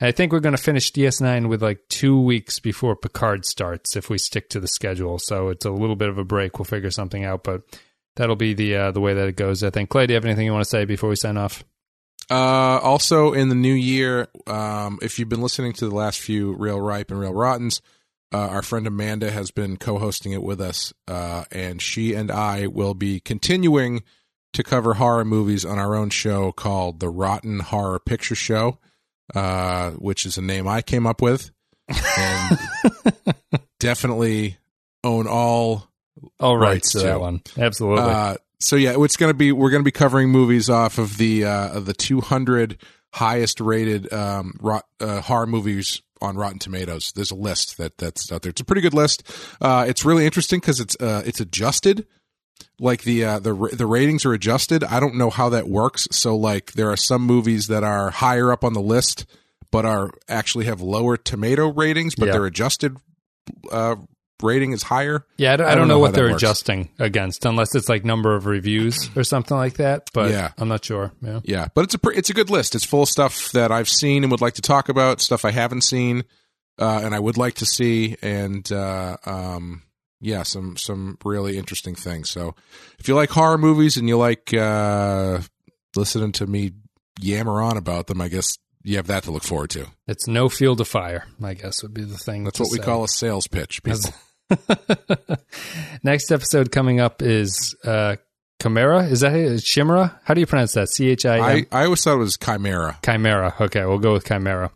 [0.00, 4.10] I think we're going to finish DS9 with like two weeks before Picard starts if
[4.10, 5.18] we stick to the schedule.
[5.18, 6.58] So it's a little bit of a break.
[6.58, 7.62] We'll figure something out, but
[8.14, 9.64] that'll be the uh, the way that it goes.
[9.64, 9.88] I think.
[9.88, 11.64] Clay, do you have anything you want to say before we sign off?
[12.30, 16.54] Uh, also in the new year, um, if you've been listening to the last few
[16.54, 17.80] Real Ripe and Real Rottens,
[18.32, 22.66] uh, our friend Amanda has been co-hosting it with us, uh, and she and I
[22.66, 24.02] will be continuing
[24.52, 28.78] to cover horror movies on our own show called the Rotten Horror Picture Show,
[29.34, 31.50] uh, which is a name I came up with,
[31.88, 32.58] and
[33.80, 34.58] definitely
[35.04, 35.88] own all
[36.40, 37.42] all Rights to that one.
[37.56, 38.02] Absolutely.
[38.02, 41.18] uh, so yeah, it's going to be we're going to be covering movies off of
[41.18, 42.78] the uh, of the 200
[43.12, 47.12] highest rated um, rot, uh, horror movies on Rotten Tomatoes.
[47.14, 48.50] There's a list that that's out there.
[48.50, 49.22] It's a pretty good list.
[49.60, 52.06] Uh, it's really interesting because it's uh, it's adjusted.
[52.78, 54.82] Like the uh, the the ratings are adjusted.
[54.84, 56.08] I don't know how that works.
[56.10, 59.26] So like there are some movies that are higher up on the list,
[59.70, 62.32] but are actually have lower tomato ratings, but Yeah.
[62.32, 62.96] their adjusted
[63.70, 63.96] uh,
[64.42, 65.24] rating is higher.
[65.38, 66.42] yeah, I don't, I don't know, how what they're works.
[66.42, 70.10] adjusting against, unless it's like number of reviews or something like that.
[70.12, 70.52] But Yeah.
[70.58, 71.12] I'm not sure.
[71.22, 71.40] Yeah.
[71.44, 72.74] Yeah, but it's a it's a good list.
[72.74, 75.50] It's full of stuff that I've seen and would like to talk about, stuff I
[75.52, 76.24] haven't seen,
[76.78, 79.82] uh, and I would like to see, and uh, um,
[80.20, 82.28] yeah, some some really interesting things.
[82.30, 82.54] So,
[82.98, 85.40] if you like horror movies and you like uh,
[85.94, 86.72] listening to me
[87.20, 89.86] yammer on about them, I guess you have that to look forward to.
[90.06, 92.44] It's no field of fire, I guess would be the thing.
[92.44, 93.82] That's what we call a sales pitch.
[93.82, 94.00] People.
[96.02, 98.16] Next episode coming up is uh
[98.62, 99.04] Chimera.
[99.04, 99.60] Is that it?
[99.60, 100.18] Chimera?
[100.24, 100.88] How do you pronounce that?
[100.88, 102.98] C H I I, always thought it was chimera.
[103.04, 103.54] Chimera.
[103.60, 104.70] Okay, we'll go with Chimera.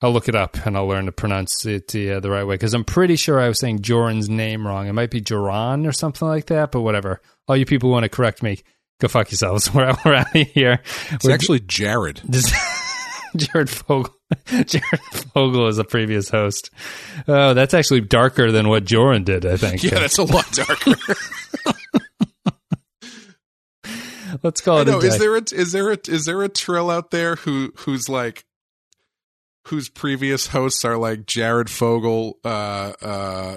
[0.00, 2.54] I'll look it up and I'll learn to pronounce it the, uh, the right way
[2.54, 4.86] because I'm pretty sure I was saying Joran's name wrong.
[4.86, 7.20] It might be Joran or something like that, but whatever.
[7.48, 8.60] All you people who want to correct me,
[9.00, 9.74] go fuck yourselves.
[9.74, 10.80] We're, we're out of here.
[11.10, 12.22] It's We're- actually Jared.
[12.30, 12.54] Just-
[13.36, 14.14] Jared Fogle.
[14.46, 16.70] Jared Fogle is a previous host.
[17.26, 19.82] Oh, that's actually darker than what Joran did, I think.
[19.82, 20.94] Yeah, that's a lot darker.
[24.42, 24.98] Let's call I it know.
[24.98, 28.44] Is there a is there a is there a trill out there who who's like
[29.68, 33.56] whose previous hosts are like Jared Fogle, uh, uh,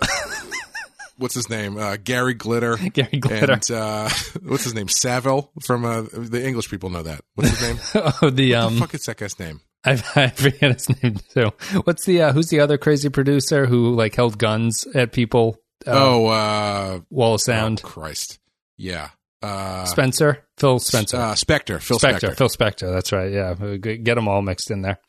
[1.22, 3.54] what's his name, uh, Gary Glitter, Gary Glitter.
[3.54, 4.10] and uh,
[4.44, 7.22] what's his name, Savile from uh, the English people know that.
[7.36, 7.80] What's his name?
[8.22, 9.62] oh, the What um, the fuck is that guy's name?
[9.84, 11.52] I, I forget his name too.
[11.86, 15.58] What's the uh, who's the other crazy producer who like held guns at people?
[15.88, 17.82] Uh, oh, uh, Wall of Sound.
[17.84, 18.40] oh, Christ,
[18.78, 19.10] yeah,
[19.42, 22.36] uh, Spencer, Phil Spencer, uh, Spectre, Phil Spector, Spectre.
[22.36, 22.94] Phil Spector.
[22.94, 23.32] That's right.
[23.32, 25.00] Yeah, get get them all mixed in there.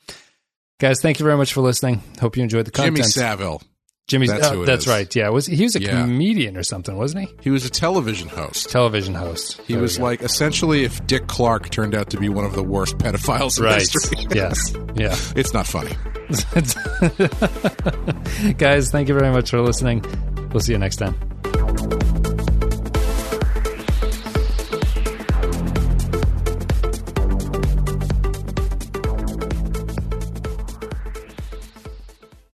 [0.80, 2.02] Guys, thank you very much for listening.
[2.20, 2.96] Hope you enjoyed the content.
[2.96, 3.62] Jimmy Savile.
[4.08, 5.14] Jimmy, That's oh, that's right.
[5.14, 6.02] Yeah, was he was a Yeah.
[6.02, 7.34] comedian or something, wasn't he?
[7.40, 8.68] He was a television host.
[8.68, 9.60] Television host.
[9.66, 12.62] He There was like essentially if Dick Clark turned out to be one of the
[12.64, 13.78] worst pedophiles in right.
[13.80, 14.26] history.
[14.34, 14.74] yes.
[14.94, 15.16] Yeah.
[15.36, 15.92] It's not funny.
[18.58, 20.04] Guys, thank you very much for listening.
[20.52, 21.14] We'll see you next time.